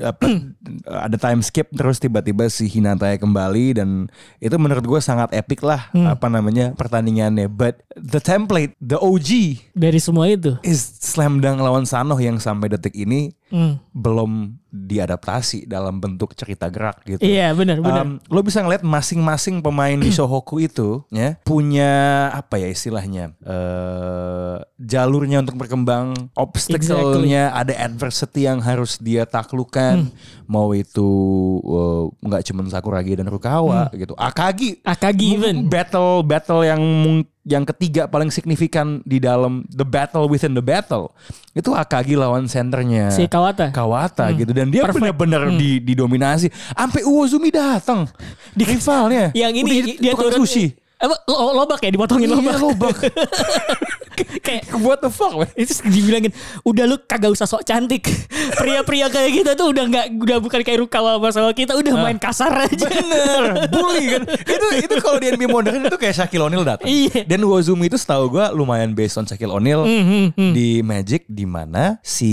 [0.00, 0.24] apa
[1.04, 4.08] ada time skip terus tiba-tiba si Hinata kembali dan
[4.40, 6.08] itu menurut gue sangat epic lah Hmm.
[6.08, 10.56] apa namanya pertandingannya but the template the OG Dari semua itu.
[10.64, 13.76] is slam dunk lawan Sanoh yang sampai detik ini Hmm.
[13.92, 17.20] belum diadaptasi dalam bentuk cerita gerak gitu.
[17.20, 18.00] Iya, benar, benar.
[18.00, 21.92] Um, lo bisa ngeliat masing-masing pemain di Shohoku itu ya punya
[22.32, 30.14] apa ya istilahnya eh jalurnya untuk berkembang, obstacle-nya ada adversity yang harus dia taklukkan, Hmm.
[30.48, 31.10] mau itu
[31.62, 34.80] eh, nggak cuman Sakuragi dan Rukawa gitu, Akagi.
[34.82, 35.68] Akagi even.
[35.68, 36.80] battle battle yang
[37.42, 41.10] yang ketiga paling signifikan di dalam the battle within the battle.
[41.52, 43.74] Itu Akagi lawan senternya Si Kawata.
[43.74, 44.54] Kawata gitu.
[44.54, 46.46] Dan dia benar-benar di didominasi.
[46.70, 48.06] Sampai Uozumi datang
[48.54, 49.34] di rivalnya.
[49.34, 50.66] Yang ini Udah dia turun sushi
[51.02, 52.56] Apa lo- lobak ya dipotongin Iya, lobak.
[52.62, 52.96] lobak.
[54.40, 55.48] kayak what the fuck man?
[55.54, 58.06] itu dibilangin udah lu kagak usah sok cantik
[58.60, 62.52] pria-pria kayak gitu tuh udah nggak udah bukan kayak Rukawa sama kita udah main kasar
[62.52, 64.22] aja Bener, bully kan.
[64.28, 66.86] Itu itu kalau di NBA modern itu kayak Shaquille O'Neal datang.
[66.86, 67.24] Iya.
[67.24, 71.98] Dan Uozumi itu setahu gua lumayan based on Shaquille O'Neal Hmm, di Magic di mana
[72.00, 72.32] si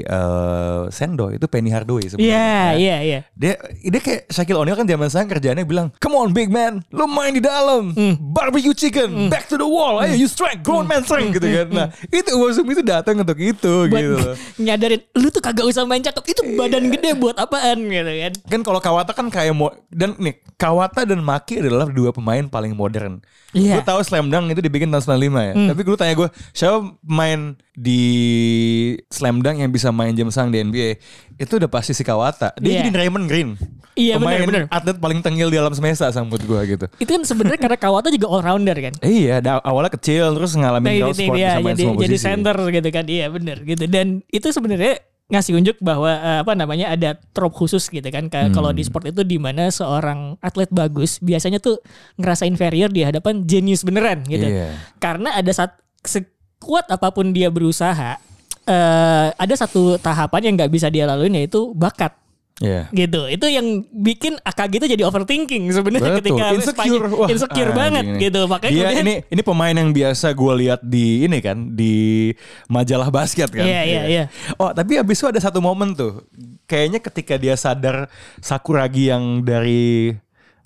[0.00, 2.28] eh, Sendo itu Penny Hardaway sebenarnya.
[2.28, 6.30] iya iya iya Dia dia kayak Shaquille O'Neal kan zaman sekarang kerjanya bilang, "Come on
[6.32, 7.92] big man, lu main di dalam.
[7.92, 8.14] Hmm.
[8.18, 10.00] Barbecue chicken, back to the wall.
[10.00, 13.88] Ayo you strike, grown man gitu kan." Nah, itu Uozumi itu datang untuk itu Hmm.
[13.88, 14.36] buat gitu loh.
[14.56, 18.60] nyadarin lu tuh kagak usah main cakep itu badan gede buat apaan gitu kan Kan
[18.62, 23.22] kalau Kawata kan kayak mo dan nih Kawata dan Maki adalah dua pemain paling modern.
[23.50, 23.78] Iya.
[23.78, 25.52] Gue tahu Slam Dunk itu dibikin tahun 95 ya.
[25.72, 27.40] Tapi gue tanya gue siapa main
[27.72, 28.02] di
[29.08, 30.98] Slam Dunk yang bisa main jam sang di NBA
[31.36, 32.52] itu udah pasti si Kawata.
[32.56, 32.78] Dia Iya.
[32.84, 33.54] jadi Raymond Green.
[33.98, 34.62] Iya, pemain bener, bener.
[34.70, 36.86] atlet paling tengil di alam semesta sambut gue gitu.
[36.96, 41.10] itu kan sebenarnya karena Kawata juga all rounder kan Iya, awalnya kecil terus ngalamin Nah,
[41.10, 42.24] sport dia, bisa main jadi, semua jadi posisi.
[42.24, 44.94] center gitu kan iya bener gitu dan itu sebenarnya
[45.28, 49.04] ngasih unjuk bahwa eh, apa namanya ada trop khusus gitu kan Kayak kalau di sport
[49.06, 51.76] itu di mana seorang atlet bagus biasanya tuh
[52.16, 54.72] ngerasa inferior di hadapan jenius beneran gitu Iya.
[54.96, 58.16] karena ada saat sekuat apa pun dia berusaha
[58.64, 62.12] eh ada satu tahapan yang nggak bisa dia laluin yaitu bakat
[62.58, 62.90] Iya.
[62.90, 68.18] gitu itu yang bikin AKG itu jadi overthinking sebenarnya ketika insecure, Wah, insecure banget ini.
[68.26, 72.34] gitu makanya Dia kemudian ini ini pemain yang biasa gue lihat di ini kan di
[72.66, 73.62] majalah basket kan.
[73.62, 74.24] Iya, iya, iya.
[74.58, 76.26] Oh tapi abis itu ada satu momen tuh
[76.66, 78.10] kayaknya ketika dia sadar
[78.42, 80.18] Sakuragi yang dari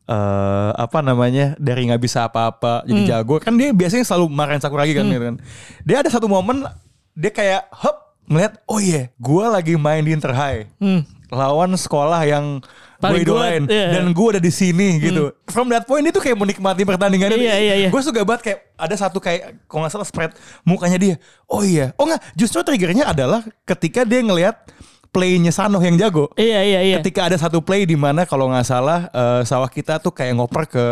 [0.02, 4.96] eh apa namanya dari nggak bisa apa-apa jadi jago kan dia biasanya selalu marahin Sakuragi
[4.96, 5.37] kan, gitu kan.
[5.85, 6.64] Dia ada satu momen
[7.12, 11.05] dia kayak hop ngeliat oh iya gue lagi main di Inter High Hmm.
[11.32, 12.60] Lawan sekolah yang
[13.02, 13.98] Paling gue idolain iya.
[13.98, 15.34] dan gue ada di sini gitu.
[15.50, 17.88] From that point itu kayak menikmati pertandingan Iya, iya, iya.
[17.90, 20.30] Gue suka banget kayak ada satu kayak kalau nggak salah spread
[20.62, 21.16] mukanya dia.
[21.50, 21.90] Oh iya.
[21.98, 22.22] Oh nggak.
[22.38, 24.70] Justru triggernya adalah ketika dia ngelihat
[25.10, 26.30] playnya Sanoh yang jago.
[26.38, 26.96] Iya iya iya.
[27.02, 30.70] Ketika ada satu play di mana kalau nggak salah eh, sawah kita tuh kayak ngoper
[30.70, 30.84] ke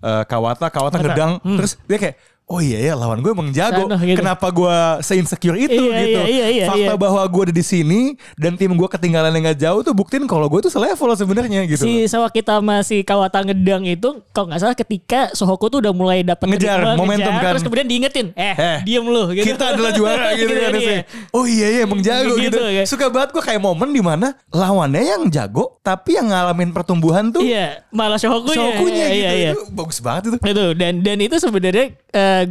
[0.00, 1.12] eh, Kawata, Kawata Kawata.
[1.12, 2.16] ngedang, terus dia kayak
[2.50, 3.86] Oh iya ya lawan gue emang jago.
[3.86, 4.18] Sanoh gitu.
[4.18, 6.20] Kenapa gue se-insecure itu Iya, gitu.
[6.20, 6.98] iya, iya, iya, Fakta iya.
[6.98, 8.00] bahwa gue ada di sini
[8.34, 11.78] dan tim gue ketinggalan yang gak jauh tuh buktiin kalau gue tuh selevel sebenarnya gitu.
[11.80, 16.42] Si Sawakita masih Kawata ngedang itu kalau nggak salah ketika Sohoko tuh udah mulai dapat
[16.44, 17.54] Ngejar, momentum kan.
[17.54, 19.46] terus kemudian diingetin eh, Eh, diem lu gitu.
[19.46, 20.70] Kita adalah juara gitu, kan.
[20.74, 21.06] iya.
[21.06, 22.58] Terus, Oh iya iya emang jago Gitu, gitu.
[22.66, 22.82] ya.
[22.82, 27.46] Suka banget gue kayak momen di mana lawannya yang jago tapi yang ngalamin pertumbuhan tuh
[27.46, 28.58] Iya, malah Shohokunya.
[28.58, 29.20] Shokunya gitu.
[29.22, 29.50] Iya, iya.
[29.54, 30.36] Itu bagus banget itu.
[30.42, 31.86] itu dan dan itu sebenarnya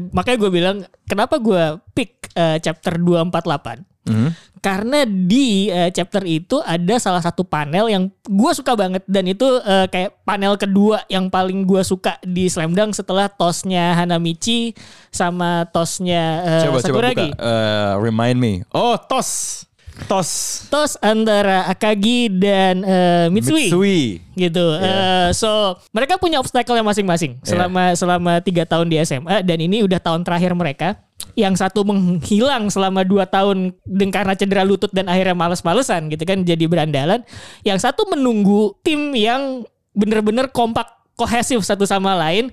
[0.10, 4.34] makanya gue bilang kenapa gue pick eh, chapter 248 Hmm.
[4.58, 9.46] karena di eh, chapter itu ada salah satu panel yang gue suka banget dan itu
[9.62, 14.74] eh, kayak panel kedua yang paling gue suka di Slam Dunk setelah tosnya Hanamichi
[15.14, 16.88] sama tosnya eh, Coba coba buka.
[16.90, 17.28] Sakuragi.
[17.38, 18.54] Eh, remind me.
[18.74, 19.69] Oh tos.
[20.08, 20.30] Tos.
[20.72, 23.68] Tos antara Akagi dan eh, Mitsui.
[23.68, 24.00] Mitsui.
[24.38, 24.66] gitu.
[24.80, 29.84] Eh, so mereka punya obstacle yang masing-masing selama selama tiga tahun di SMA dan ini
[29.84, 30.90] udah tahun terakhir mereka.
[31.36, 36.42] Yang satu menghilang selama dua tahun dengan karena cedera lutut dan akhirnya males-malesan gitu kan
[36.48, 37.24] jadi berandalan.
[37.68, 40.88] Yang satu menunggu tim yang bener-bener kompak
[41.20, 42.48] kohesif satu sama lain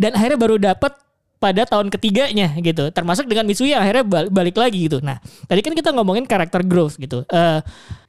[0.00, 0.96] dan akhirnya baru dapat
[1.46, 2.90] pada tahun ketiganya gitu.
[2.90, 4.98] Termasuk dengan Mitsui yang akhirnya bal- balik lagi gitu.
[4.98, 7.22] Nah tadi kan kita ngomongin karakter growth gitu.
[7.30, 7.60] Eh,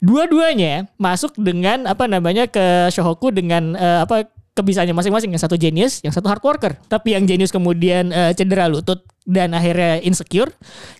[0.01, 4.25] dua-duanya masuk dengan apa namanya ke Shohoku dengan eh, apa
[4.57, 5.29] kebisaannya masing-masing.
[5.29, 6.73] Yang satu genius yang satu hard worker.
[6.89, 10.49] Tapi yang genius kemudian eh, cedera lutut dan akhirnya insecure.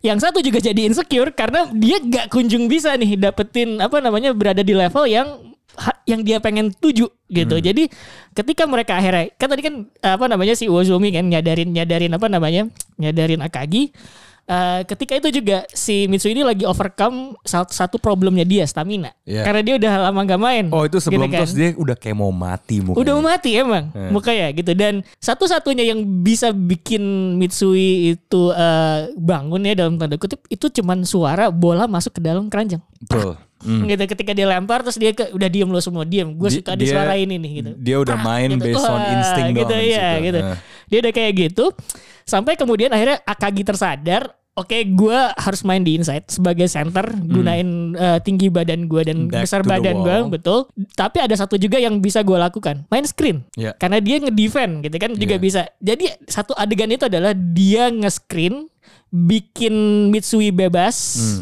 [0.06, 4.62] Yang satu juga jadi insecure karena dia gak kunjung bisa nih dapetin apa namanya berada
[4.62, 5.47] di level yang
[6.10, 7.56] yang dia pengen tuju gitu.
[7.62, 7.90] Jadi
[8.34, 12.70] ketika mereka akhirnya kan tadi kan apa namanya si Uozomi kan nyadarin nyadarin apa namanya?
[12.98, 13.94] nyadarin Akagi
[14.48, 19.12] Eh, ketika itu juga si Mitsui ini lagi overcome satu, satu problemnya dia stamina.
[19.28, 19.44] Iya.
[19.44, 20.66] Karena dia udah lama gak main.
[20.72, 21.48] Oh itu sebelum gitu kan.
[21.52, 22.96] dia udah kayak mau mati mukanya.
[23.04, 24.08] Udah mau mati emang Eh.
[24.08, 27.04] mukanya gitu dan satu-satunya yang bisa bikin
[27.36, 32.48] Mitsui itu eh, bangun ya dalam tanda kutip itu cuman suara bola masuk ke dalam
[32.48, 32.80] keranjang.
[33.04, 33.36] Betul.
[33.58, 33.84] Hmm.
[33.84, 36.32] Gitu ketika dia lempar terus dia ke, udah diem lo semua diem.
[36.32, 37.72] Gue Di- suka dia- disuara ini nih gitu.
[37.76, 38.64] Dia udah main gitu.
[38.64, 40.40] based on Wah, insting gitu doang di ya gitu.
[40.40, 40.58] Nah.
[40.88, 41.66] Dia udah kayak gitu
[42.28, 48.18] sampai kemudian akhirnya Akagi tersadar Oke, gue harus main di inside sebagai center, gunain eh,
[48.26, 49.30] tinggi badan gue dan Hmm.
[49.30, 50.66] Back besar badan gue, betul.
[50.98, 53.46] Tapi ada satu juga yang bisa gue lakukan, main screen.
[53.54, 53.78] Iya.
[53.78, 55.44] Karena dia ngedefend gitu kan juga Iya.
[55.46, 55.62] bisa.
[55.78, 58.66] Jadi satu adegan itu adalah dia nge-screen,
[59.14, 60.98] bikin Mitsui bebas.
[61.22, 61.42] Hmm.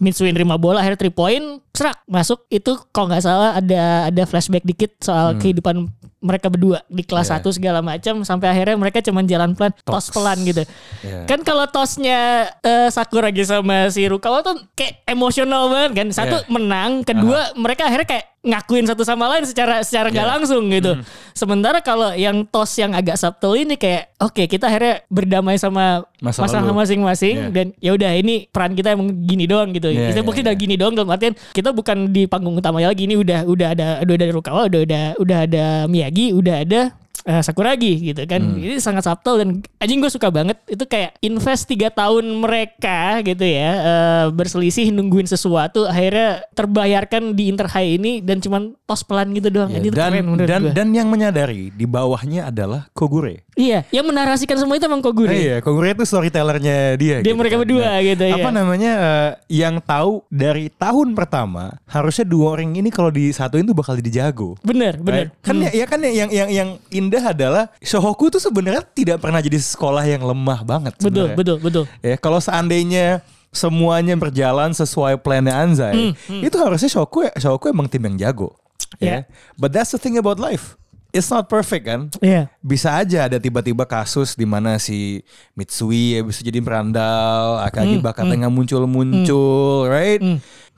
[0.00, 4.64] Mitsui nerima bola akhirnya 3 point serak masuk itu kalau nggak salah ada ada flashback
[4.64, 7.40] dikit soal kehidupan mereka berdua di kelas Hmm.
[7.40, 7.48] Yeah.
[7.52, 10.64] 1 segala macam sampai akhirnya mereka cuman jalan pelan tos pelan gitu.
[11.00, 11.24] Yeah.
[11.24, 16.08] Kan kalau tosnya eh, Sakuragi sama si Rukawa tuh kayak emosional banget kan.
[16.12, 16.48] Satu Yeah.
[16.52, 20.34] menang, kedua mereka akhirnya kayak ngakuin satu sama lain secara secara nggak Yeah.
[20.40, 20.96] langsung gitu.
[20.96, 21.04] Hmm.
[21.36, 26.44] Sementara kalau yang tos yang agak subtle ini kayak oke kita akhirnya berdamai sama Masa
[26.44, 27.52] masalah masing-masing Yeah.
[27.52, 29.92] dan ya udah ini peran kita emang gini doang gitu.
[29.92, 30.48] Yeah, kita yeah, mungkin yeah.
[30.52, 33.88] udah gini doang dalam artian kita bukan di panggung utamanya lagi ini udah udah ada
[34.00, 36.80] udah ada Rukawa, udah ada udah ada Miyagi, udah ada
[37.24, 38.40] eh, Sakuragi gitu kan.
[38.40, 38.60] Hmm.
[38.60, 39.48] Ini sangat subtle dan
[39.80, 45.28] anjing gue suka banget itu kayak invest 3 tahun mereka gitu ya eh, berselisih nungguin
[45.28, 49.70] sesuatu akhirnya terbayarkan di Inter High ini dan cuman tos pelan gitu doang.
[49.72, 53.44] Ya, Ini dan keren dan dan yang menyadari di bawahnya adalah Kogure.
[53.60, 55.28] Iya, yang menarasikan semua itu emang Kogure.
[55.28, 57.20] Eh, iya, Kogure itu storytellernya dia.
[57.20, 58.56] Dia mereka berdua gitu, Apa iya.
[58.56, 64.00] namanya eh, yang tahu dari tahun pertama harusnya dua orang ini kalau disatuin tuh bakal
[64.00, 64.56] jadi jago.
[64.64, 65.28] Bener, bener.
[65.28, 65.44] Right?
[65.44, 69.44] Kan ya, ya kan ya, yang yang yang indah adalah Shohoku tuh sebenarnya tidak pernah
[69.44, 70.96] jadi sekolah yang lemah banget.
[70.96, 71.36] Betul, sebenarnya.
[71.36, 71.84] betul, betul.
[72.00, 73.20] Ya kalau seandainya
[73.52, 78.56] semuanya berjalan sesuai plannya Anzai, Hmm, itu harusnya Shohoku Shohoku emang tim yang jago.
[78.96, 79.06] Ya.
[79.06, 79.18] Ya.
[79.60, 80.79] But that's the thing about life.
[81.10, 82.10] It's not perfect kan?
[82.22, 82.46] Iya.
[82.62, 85.22] Bisa aja ada tiba-tiba kasus di mana si
[85.58, 90.22] Mitsui ya bisa jadi berandal, Akagi Hmm, bakatnya nggak muncul-muncul, right?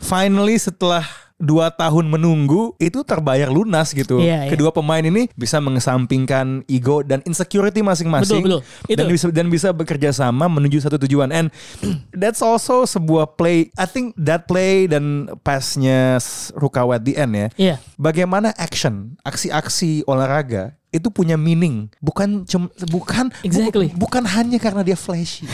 [0.00, 1.04] Finally setelah
[1.42, 4.22] dua tahun menunggu itu terbayar lunas gitu.
[4.22, 4.50] Iya, iya.
[4.54, 8.94] Kedua pemain ini bisa mengesampingkan ego dan insecurity masing-masing Betul, betul.
[8.94, 9.12] dan Itu.
[9.12, 11.34] bisa dan bisa bekerja sama menuju satu tujuan.
[11.34, 11.50] And
[12.14, 13.74] that's also sebuah play.
[13.74, 16.22] I think that play dan pasnya
[16.54, 17.48] Rukawa at the end ya.
[17.58, 17.74] Iya.
[17.98, 23.88] Bagaimana action, aksi-aksi olahraga itu punya meaning, bukan cum, bukan bu- Exactly.
[23.98, 25.48] bukan hanya karena dia flashy.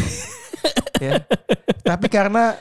[1.01, 1.25] ya.
[1.81, 2.59] Tapi karena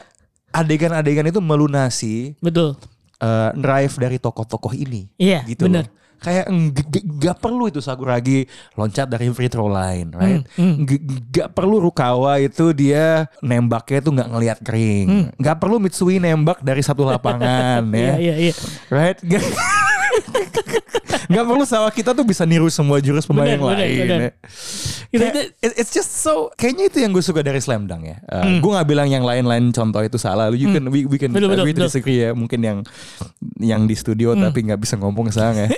[0.54, 2.78] adegan-adegan itu melunasi Betul.
[3.20, 5.08] Uh, drive dari tokoh-tokoh ini.
[5.16, 5.86] Iya, gitu bener.
[5.86, 5.96] loh.
[6.18, 10.42] Kayak nggak perlu itu Sakuragi loncat dari free throw line, right?
[10.58, 15.30] Hmm, Nggak- Nggak perlu Rukawa itu dia nembaknya tuh nggak ngelihat kering.
[15.38, 17.94] Nggak perlu Mitsui nembak dari satu lapangan, Hmm.
[18.02, 18.54] Iya, ya, iya, iya.
[18.90, 19.18] right?
[21.28, 23.98] Nggak perlu sama kita tuh bisa niru semua jurus pemain Bener, yang bener, lain.
[24.00, 24.20] bener.
[24.20, 24.32] ya.
[25.08, 28.18] Kita Kayak, it's just so kayaknya itu yang gue suka dari Slam Dunk ya.
[28.24, 28.60] Uh, Hmm.
[28.60, 30.48] Gue nggak bilang yang lain-lain contoh itu salah.
[30.52, 31.90] You can we, we can Betul, betul, agree to betul.
[31.92, 32.32] disagree ya.
[32.32, 32.78] Mungkin yang
[33.60, 34.48] yang di studio Hmm.
[34.48, 35.68] tapi nggak bisa ngomong sang ya.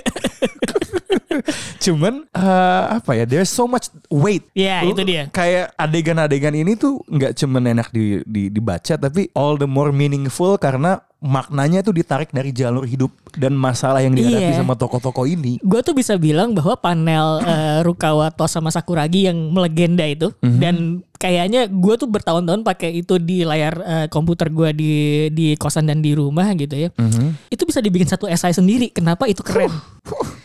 [1.84, 3.24] Cuman uh, apa ya?
[3.24, 4.44] There's so much weight.
[4.52, 5.22] Iya, Lu- itu dia.
[5.28, 10.56] Kayak adegan-adegan ini tuh nggak cuman enak di, di dibaca tapi all the more meaningful
[10.56, 14.56] karena maknanya tuh ditarik dari jalur hidup dan masalah yang dihadapi Iya.
[14.56, 15.60] sama tokoh-tokoh ini.
[15.60, 20.56] gue tuh bisa bilang bahwa panel eh, Rukawa Tos sama Sakuragi yang melegenda itu Mhm.
[20.56, 20.74] dan
[21.14, 24.92] kayaknya gue tuh bertahun-tahun pakai itu di layar eh, komputer gue di
[25.28, 27.50] di kosan dan di rumah gitu ya Mhm.
[27.50, 29.68] itu bisa dibikin satu esai sendiri kenapa itu keren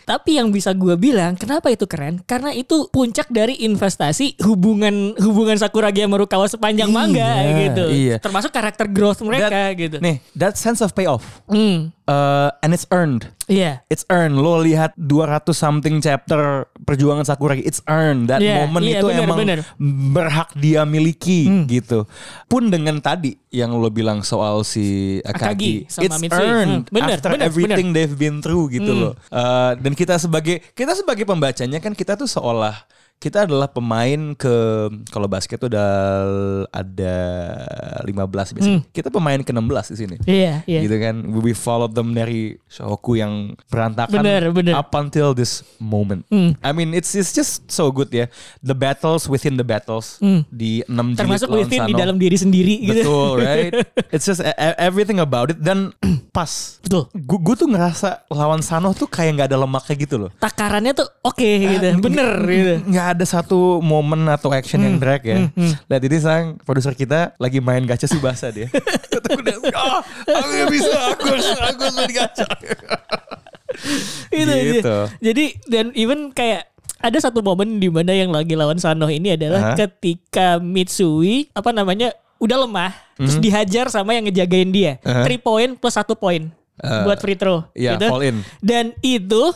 [0.06, 5.58] tapi yang bisa gue bilang kenapa itu keren karena itu puncak dari investasi hubungan hubungan
[5.58, 8.16] Sakuragi sama Rukawa sepanjang Iya, manga gitu iya.
[8.22, 11.42] termasuk karakter growth mereka That- gitu Nih, that sense of payoff.
[11.50, 13.34] Hmm, Uh, and it's earned.
[13.46, 14.38] iya It's earned.
[14.38, 17.62] Lo lihat 200 something chapter perjuangan Sakuragi.
[17.62, 18.30] It's earned.
[18.30, 19.60] That Iya, moment iya, itu bener, emang bener.
[20.14, 21.66] berhak dia miliki Hmm.
[21.66, 22.06] gitu.
[22.46, 26.38] Pun dengan tadi yang lo bilang soal si Akagi, Akagi sama it's Mitsui.
[26.40, 29.02] earned Hmm, bener, after bener, everything they've been through gitu Hmm.
[29.02, 29.14] loh.
[29.28, 34.54] Uh, dan kita sebagai kita sebagai pembacanya kan kita tuh seolah kita adalah pemain ke
[35.10, 35.90] kalau basket tuh udah
[36.70, 37.16] ada
[38.06, 38.12] 15
[38.54, 38.82] biasanya.
[38.92, 40.16] Kita pemain ke 16 di sini.
[40.26, 40.80] Iya iya.
[40.86, 41.16] Gitu kan?
[41.42, 44.74] We followed them dari Shohoku yang berantakan Bener, bener.
[44.78, 46.22] up until this moment.
[46.30, 46.54] Hmm.
[46.62, 48.30] I mean it's it's just so good ya.
[48.62, 50.22] The battles within the battles.
[50.54, 51.98] Di 6 jilid termasuk within di Sano.
[51.98, 53.02] dalam diri sendiri gitu.
[53.02, 53.72] Betul right?
[54.14, 55.58] It's just e- e- everything about it.
[55.58, 55.90] Dan
[56.36, 57.10] pas betul.
[57.18, 60.30] gue tuh ngerasa lawan Sano tuh kayak nggak ada lemaknya gitu loh.
[60.38, 61.88] Takarannya tuh oke gitu.
[61.90, 62.74] Ah, bener gitu.
[62.86, 65.38] nggak ada satu momen atau action yang drag ya
[65.86, 68.66] lihat ini sang produser kita lagi main gacha subasa dia
[69.26, 72.46] Aku udah, "Ah, aku nggak bisa aku harus aku harus main gacha
[74.30, 74.64] Itu aja.
[74.64, 74.98] Gitu.
[75.22, 79.74] jadi dan even kayak ada satu momen di mana yang lagi lawan Sanoh ini adalah
[79.74, 79.78] Aha.
[79.78, 84.98] ketika Mitsui apa namanya udah lemah terus dihajar sama yang ngejagain dia.
[85.02, 85.24] Aha.
[85.24, 88.12] three point plus satu poin Eh, buat free throw iya, gitu.
[88.20, 88.44] in.
[88.60, 89.56] dan itu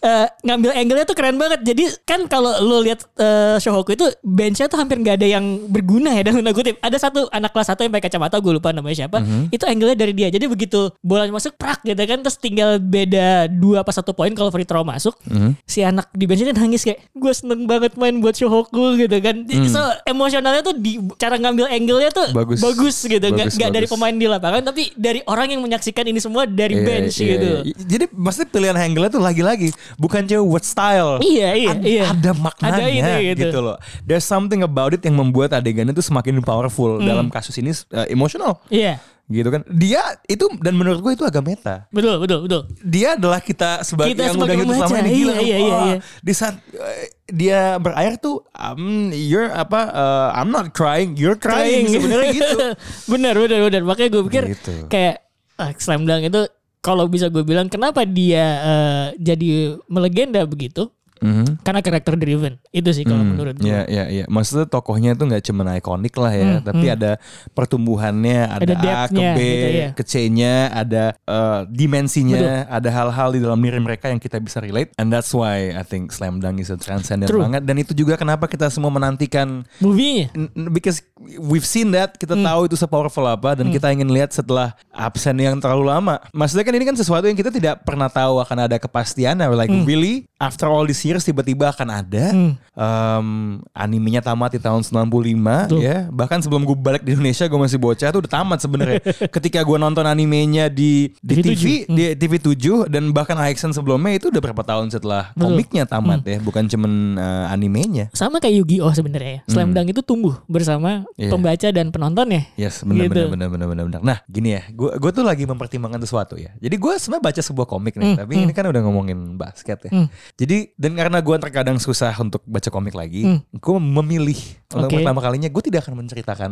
[0.00, 1.60] eh, ngambil angle-nya tuh keren banget.
[1.62, 6.12] Jadi kan kalau lo lihat eh, Shohoku itu benchnya tuh hampir nggak ada yang berguna
[6.12, 6.78] ya dalam tanda kutip.
[6.78, 9.18] Ada satu anak kelas satu yang pakai kacamata gue lupa namanya siapa.
[9.18, 9.50] Mhm.
[9.50, 10.28] Itu angle-nya dari dia.
[10.28, 14.48] Jadi begitu bolanya masuk prak gitu kan terus tinggal beda dua apa satu poin kalau
[14.48, 15.14] free throw masuk.
[15.26, 15.58] Mhm.
[15.64, 19.42] Si anak di benchnya nangis kayak gue seneng banget main buat Shohoku gitu kan.
[19.66, 22.60] So emosionalnya tuh di cara ngambil angle-nya tuh Bagus.
[23.04, 23.20] gitu.
[23.20, 23.94] Nggak Bagus, nggak dari bagus.
[23.94, 27.50] pemain di lapangan tapi dari orang yang menyaksikan ini semua dari Iya, bench iya, gitu.
[27.64, 27.74] iya.
[27.78, 31.16] Jadi maksudnya pilihan angle tuh lagi-lagi bukan cuma what style.
[31.18, 32.04] Iya, iya, Ad- iya.
[32.10, 33.40] Ada maknanya Ada ini, gitu.
[33.46, 33.58] gitu.
[33.62, 33.76] loh.
[34.02, 37.06] There's something about it yang membuat adegannya tuh semakin powerful Hmm.
[37.06, 38.60] dalam kasus ini uh, emosional.
[38.68, 38.98] Iya.
[39.24, 39.60] Gitu kan.
[39.68, 41.84] Dia itu dan menurut gue itu agak meta.
[41.88, 42.64] Betul, betul, betul.
[42.80, 45.32] Dia adalah kita sebagai Kita yang sebagai udah gitu pembaca, ini gila.
[45.32, 45.96] iya, iya, iya, wah, iya.
[46.18, 46.98] Di saat uh,
[47.28, 52.56] dia berair tuh um, you're apa uh, I'm not crying, you're crying, sebenarnya gitu.
[53.12, 53.82] bener, bener, bener.
[53.84, 54.88] Makanya gue pikir Gitu.
[54.88, 55.20] kayak
[55.54, 56.42] ah, Slam Dunk itu
[56.88, 60.88] kalau bisa gue bilang kenapa dia eh, jadi melegenda begitu?
[61.20, 61.62] Mhm.
[61.62, 62.58] Karena karakter driven.
[62.70, 63.66] Itu sih kalau Hmm, menurut gue.
[63.66, 64.24] Iya, iya, iya.
[64.26, 67.18] Maksudnya tokohnya tuh nggak cuma ikonik lah ya, tapi ada
[67.52, 69.88] pertumbuhannya, ada, Ada A ke B, gitu ya.
[69.92, 74.94] ke C-nya, ada eh, dimensinya, ada hal-hal di dalam diri mereka yang kita bisa relate.
[74.96, 77.42] And that's why I think Slam Dunk is a transcendent True.
[77.42, 77.66] banget.
[77.66, 80.32] Dan itu juga kenapa kita semua menantikan Movie-nya.
[80.32, 81.02] N- because
[81.36, 82.46] we've seen that kita Hmm.
[82.46, 86.22] tahu itu sepowerful apa dan kita ingin lihat setelah absen yang terlalu lama.
[86.30, 89.36] Maksudnya kan ini kan sesuatu yang kita tidak pernah tahu akan ada kepastian.
[89.40, 89.82] Like Hmm.
[89.84, 92.24] really after all these years tiba-tiba akan ada.
[92.30, 92.52] Hmm.
[92.72, 93.28] Em,
[93.72, 95.80] animenya tamat di tahun 95 Betul.
[95.80, 96.06] ya.
[96.08, 99.00] Bahkan sebelum gue balik di Indonesia gue masih bocah tuh udah tamat sebenarnya.
[99.34, 101.48] Ketika gue nonton animenya di di TV7.
[101.48, 105.42] TV di TV 7 dan bahkan AXN sebelumnya itu udah berapa tahun setelah Betul.
[105.50, 108.04] komiknya tamat ya, bukan cuman eh, animenya.
[108.12, 109.40] Sama kayak Yu-Gi-Oh sebenarnya.
[109.40, 109.40] ya.
[109.48, 111.06] Slam Dunk itu tumbuh bersama Hmm.
[111.18, 111.30] Iya.
[111.30, 112.42] pembaca dan penonton ya.
[112.56, 113.26] Yes, benar Gitu.
[113.28, 114.00] benar benar benar benar.
[114.00, 116.54] Nah, gini ya, gue gue tuh lagi mempertimbangkan sesuatu ya.
[116.56, 119.90] Jadi gue sebenarnya baca sebuah komik nih, Hmm, tapi ini kan udah ngomongin basket ya.
[119.90, 120.06] Hmm.
[120.34, 123.38] Jadi dan karena gue terkadang susah untuk baca komik lagi, Hmm.
[123.54, 124.34] gue memilih
[124.74, 124.98] untuk Oke.
[124.98, 126.50] pertama kalinya gue tidak akan menceritakan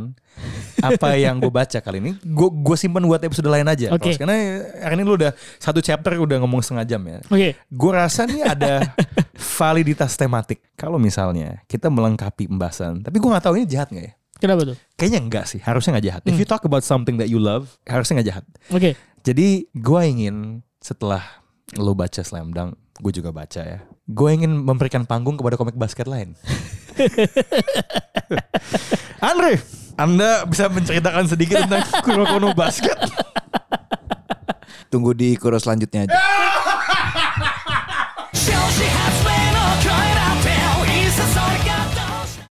[0.78, 2.14] apa yang gue baca kali ini.
[2.22, 3.90] Gue gue simpan buat episode lain aja.
[3.98, 7.18] Terus, Karena hari ini lu udah satu chapter udah ngomong setengah jam ya.
[7.26, 7.58] Oke.
[7.66, 8.94] Gue rasa nih ada
[9.58, 10.62] validitas tematik.
[10.78, 14.14] Kalau misalnya kita melengkapi pembahasan, tapi gue nggak tahu ini jahat nggak ya?
[14.36, 14.76] Kenapa tuh?
[14.94, 16.22] Kayaknya enggak sih, harusnya nggak jahat.
[16.28, 18.44] If you talk about something that you love, harusnya nggak jahat.
[18.70, 18.92] Oke.
[19.24, 21.24] Jadi gue ingin setelah
[21.74, 23.78] lo baca Slam Dunk, gue juga baca ya.
[24.08, 26.32] Gue ingin memberikan panggung kepada komik basket lain.
[29.28, 29.60] Andre,
[29.96, 32.96] Anda bisa menceritakan sedikit tentang Kuno Basket?
[34.88, 36.16] Tunggu di kuro selanjutnya aja.